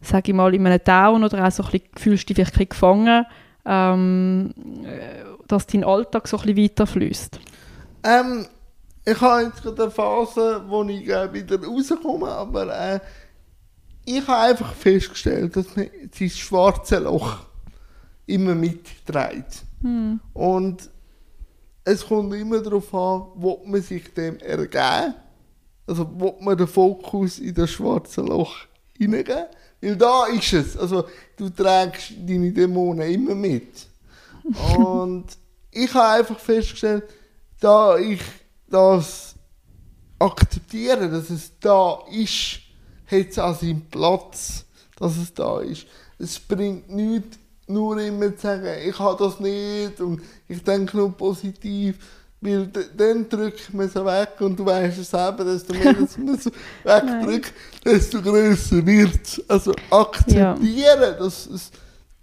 [0.00, 2.68] sag ich mal, in einem Down oder auch so ein bisschen, fühlst dich ein bisschen
[2.68, 3.26] gefangen,
[3.64, 4.54] ähm,
[5.48, 7.40] dass dein Alltag so ein bisschen weiterfließt?
[8.04, 8.46] Ähm,
[9.04, 13.00] ich habe jetzt gerade eine Phase, wo ich äh, wieder rauskomme, aber äh,
[14.04, 15.88] ich habe einfach festgestellt, dass man
[16.18, 17.47] das schwarze Loch
[18.28, 19.64] immer mitträgt.
[19.82, 20.20] Hm.
[20.34, 20.88] Und
[21.84, 25.14] es kommt immer darauf an, wo man sich dem ergeben
[25.88, 28.54] also, wo man den Fokus in das schwarze Loch
[28.98, 29.46] hineingeben?
[29.80, 30.76] Weil da ist es.
[30.76, 33.86] Also, du trägst deine Dämonen immer mit.
[34.76, 35.24] Und
[35.70, 37.04] ich habe einfach festgestellt,
[37.58, 38.20] da ich
[38.68, 39.34] das
[40.18, 42.60] akzeptiere, dass es da ist,
[43.06, 44.66] hat es an seinem Platz,
[44.98, 45.86] dass es da ist.
[46.18, 47.38] Es bringt nichts,
[47.68, 51.98] nur immer zu sagen, ich habe das nicht und ich denke nur positiv.
[52.40, 56.38] Weil dann drückt man sie weg und du weißt es selber, desto mehr dass man
[56.38, 56.52] sie
[56.84, 57.52] wegdrückt,
[57.84, 59.42] desto grösser wird es.
[59.50, 61.12] Also akzeptieren, ja.
[61.12, 61.72] dass es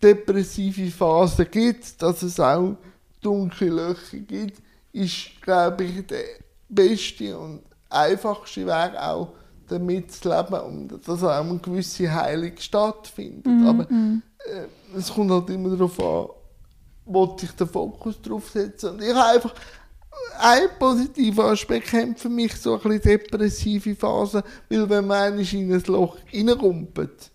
[0.01, 2.77] depressive Phasen gibt, dass es auch
[3.21, 4.61] dunkle Löcher gibt,
[4.93, 6.23] ist, glaube ich, der
[6.69, 9.33] beste und einfachste Weg auch,
[9.67, 13.45] damit zu leben und dass auch eine gewisse Heilung stattfindet.
[13.45, 13.67] Mhm.
[13.67, 14.21] Aber mhm.
[14.95, 16.27] Es kommt halt immer darauf an,
[17.05, 18.91] wo ich den Fokus drauf setze.
[18.91, 19.53] Und ich habe einfach
[20.39, 25.73] ein positiver Aspekt haben für mich so ein bisschen depressive Phasen, weil wenn man in
[25.73, 27.31] ein Loch reinrumpelt,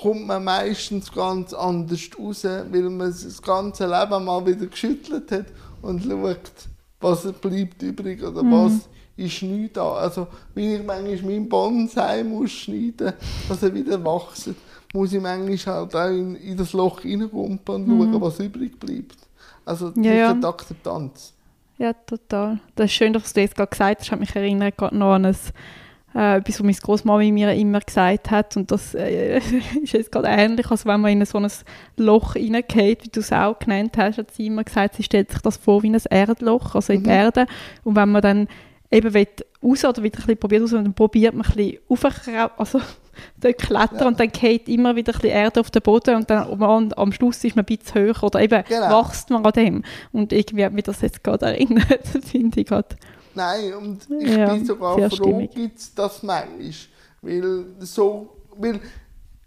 [0.00, 5.46] kommt man meistens ganz anders raus, weil man das ganze Leben mal wieder geschüttelt hat
[5.82, 6.50] und schaut,
[7.00, 8.52] was bleibt übrig oder mhm.
[8.52, 9.92] was ist nicht da.
[9.92, 13.12] Also, wenn ich manchmal meinen Bonsai muss schneiden
[13.48, 14.50] muss, dass er wieder wächst,
[14.94, 18.12] muss ich manchmal halt auch in, in das Loch reinrumpeln und mhm.
[18.12, 19.16] schauen, was übrig bleibt.
[19.66, 21.32] Also, ja, ist die Akzeptanz.
[21.78, 22.60] Ja, total.
[22.76, 24.06] Das ist schön, dass du das gerade gesagt hast.
[24.06, 25.36] Ich habe mich erinnert gerade noch an ein,
[26.14, 28.56] äh, etwas, was meine Großmama mir immer gesagt hat.
[28.56, 29.38] Und das äh,
[29.82, 31.50] ist jetzt gerade ähnlich, als wenn man in so ein
[31.96, 35.42] Loch reingeht, wie du es auch genannt hast, hat sie immer gesagt, sie stellt sich
[35.42, 37.04] das vor wie ein Erdloch, also in mhm.
[37.04, 37.46] die Erde.
[37.82, 38.48] Und wenn man dann
[38.92, 39.26] eben
[39.60, 42.80] raus oder wieder ein bisschen probiert dann probiert man ein bisschen aufzukrauchen, also
[43.40, 44.06] dort klettern ja.
[44.06, 47.12] und dann geht immer wieder ein bisschen Erde auf den Boden und dann und am
[47.12, 49.04] Schluss ist man ein bisschen höher oder eben genau.
[49.04, 49.84] wächst man an dem.
[50.12, 52.96] Und irgendwie hat mich das jetzt gerade erinnert, finde ich gerade.
[53.34, 56.72] Nein, und ich ja, bin sogar froh, gibt es das manchmal.
[57.22, 58.80] Weil so, weil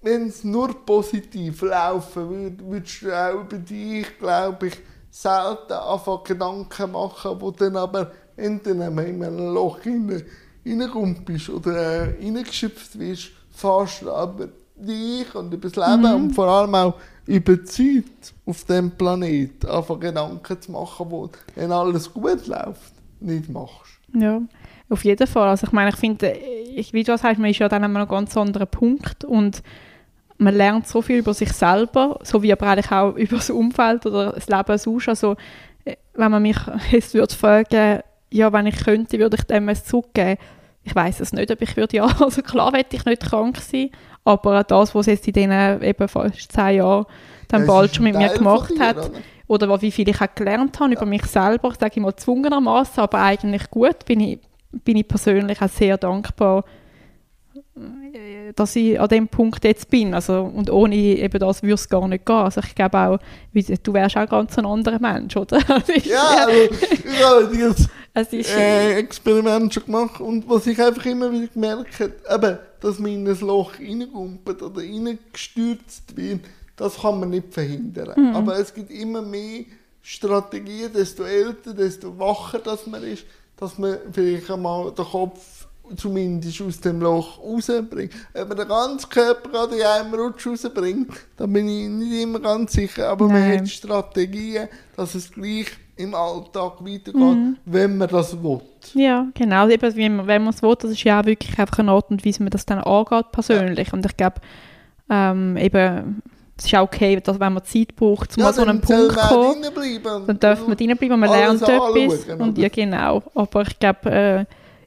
[0.02, 4.78] wenn es nur positiv laufen würde, würdest du auch über dich, glaube ich,
[5.10, 13.00] selten einfach Gedanken machen, die dann aber entweder in ein Loch reinkommst oder äh, reingeschöpft
[13.00, 16.24] wirst, fast über dich und über das Leben mhm.
[16.24, 16.94] und vor allem auch
[17.26, 22.94] über die Zeit auf diesem Planeten einfach Gedanken zu machen, wo, wenn alles gut läuft,
[23.20, 24.00] nicht machst.
[24.14, 24.42] Ja,
[24.90, 25.50] auf jeden Fall.
[25.50, 28.08] Also ich meine, ich finde, ich, wie du sagst, man ist ja dann an einem
[28.08, 29.62] ganz anderen Punkt und
[30.38, 34.06] man lernt so viel über sich selber, so wie aber eigentlich auch über das Umfeld
[34.06, 35.10] oder das Leben sonst.
[35.10, 35.36] Also
[35.84, 36.58] äh, wenn man mich
[36.92, 40.38] jetzt würde fragen, ja, wenn ich könnte, würde ich dem es zurückgeben.
[40.88, 42.06] Ich weiß es nicht, ob ich würde ja.
[42.22, 43.90] Also klar hätte ich nicht krank sein,
[44.24, 47.06] aber das, was jetzt in diesen eben fast zehn Jahren
[47.50, 49.20] dann das bald schon mit mir gemacht dir, hat, oder?
[49.68, 50.98] oder wie viel ich auch gelernt habe ja.
[50.98, 54.40] über mich selber, sage ich mal zwungenermaßen, aber eigentlich gut, bin ich,
[54.72, 56.64] bin ich persönlich auch sehr dankbar,
[58.56, 60.14] dass ich an dem Punkt jetzt bin.
[60.14, 62.36] Also, und ohne eben das würde es gar nicht gehen.
[62.36, 63.20] Also ich glaube auch,
[63.84, 65.60] du wärst auch ganz ein anderer Mensch, oder?
[66.04, 67.86] ja, also,
[68.58, 73.28] äh, Experiment schon gemacht und was ich einfach immer wieder gemerkt habe, dass man in
[73.28, 76.42] ein Loch reinkumpelt oder reingestürzt wird,
[76.76, 78.14] das kann man nicht verhindern.
[78.30, 78.36] Mhm.
[78.36, 79.66] Aber es gibt immer mehr
[80.02, 83.26] Strategien, desto älter, desto wacher dass man ist,
[83.58, 88.14] dass man vielleicht einmal den Kopf zumindest aus dem Loch rausbringt.
[88.34, 92.40] Ob man den ganzen Körper gerade in einem Rutsch rausbringt, da bin ich nicht immer
[92.40, 93.10] ganz sicher.
[93.10, 93.50] Aber Nein.
[93.50, 97.58] man hat Strategien, dass es gleich im Alltag weitergeht, mhm.
[97.66, 98.62] wenn man das will.
[98.94, 99.68] Ja, genau.
[99.68, 102.40] Eben, wenn man es will, das ist ja auch wirklich einfach eine Art und Weise,
[102.40, 103.88] wie man das dann angeht persönlich.
[103.88, 103.94] Ja.
[103.94, 104.36] Und ich glaube,
[105.10, 106.22] ähm, eben
[106.58, 109.12] es ist auch okay, dass wenn man Zeit braucht, um ja, an so einen Punkt
[109.12, 109.62] zu kommen,
[110.26, 112.26] dann darf man reinbleiben, man lernt etwas.
[112.26, 112.44] Genau.
[112.44, 113.22] Und ja, genau.
[113.36, 114.46] Aber ich glaube, äh,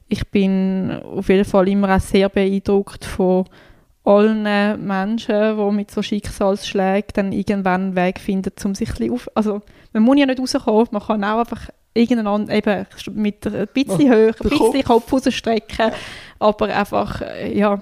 [0.09, 3.45] ich bin auf jeden Fall immer auch sehr beeindruckt von
[4.03, 4.43] allen
[4.85, 9.29] Menschen, die mit so Schicksalsschlägen dann irgendwann einen Weg finden, um sich ein auf...
[9.35, 9.61] Also,
[9.93, 14.33] man muss ja nicht rauskommen, man kann auch einfach irgendeinen eben mit ein bisschen höher,
[14.43, 15.11] ein bisschen Kopf.
[15.11, 15.91] Rausstrecken,
[16.39, 17.81] aber einfach, äh, ja,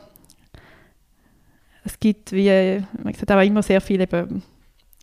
[1.83, 4.43] es gibt, wie man gesagt auch immer sehr viele eben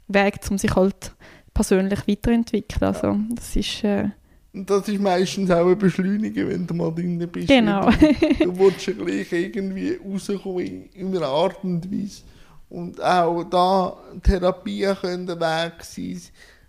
[0.08, 1.12] Wege, um sich halt
[1.54, 2.82] persönlich weiterentwickeln.
[2.82, 3.84] Also, das ist...
[3.84, 4.10] Äh,
[4.56, 7.48] und das ist meistens auch ein Beschleunigen, wenn du mal drin bist.
[7.48, 7.90] Genau.
[7.90, 12.22] Du, du willst ja gleich irgendwie rauskommen in einer Art und Weise.
[12.70, 16.22] Und auch da Therapien können der Weg sein.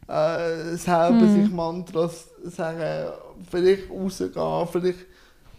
[0.09, 1.43] Äh, selber mhm.
[1.43, 3.13] sich Mantras sagen,
[3.49, 5.05] vielleicht rausgehen, vielleicht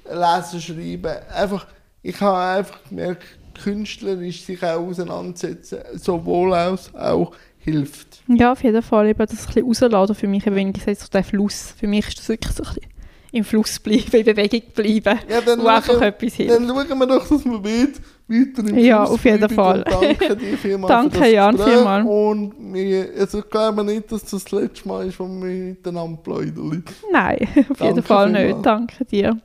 [0.04, 1.16] lesen, schreiben.
[1.34, 1.66] Einfach,
[2.02, 3.24] ich habe einfach gemerkt,
[3.62, 7.32] künstlerisch sich auch auseinandersetzen, sowohl als auch
[7.70, 8.22] hilft.
[8.28, 9.08] Ja, auf jeden Fall.
[9.08, 11.74] Eben das ein bisschen rausladen für mich, wenn ich gesagt so der Fluss.
[11.78, 12.92] Für mich ist das wirklich so ein bisschen
[13.32, 16.54] im Fluss bleiben, in Bewegung bleiben, ja, dann wo einfach etwas hilft.
[16.54, 19.84] Dann schauen wir doch, dass wir weiter im Fluss Ja, auf jeden Fall.
[19.84, 22.06] Danke dir vielmals Danke, Jan, vielmals.
[22.08, 26.18] Und wir, also ich glaube nicht, dass das das letzte Mal ist, wo wir miteinander
[26.22, 26.84] plaudern.
[27.12, 28.54] Nein, auf Danke jeden Fall vielmals.
[28.54, 28.66] nicht.
[28.66, 29.38] Danke dir.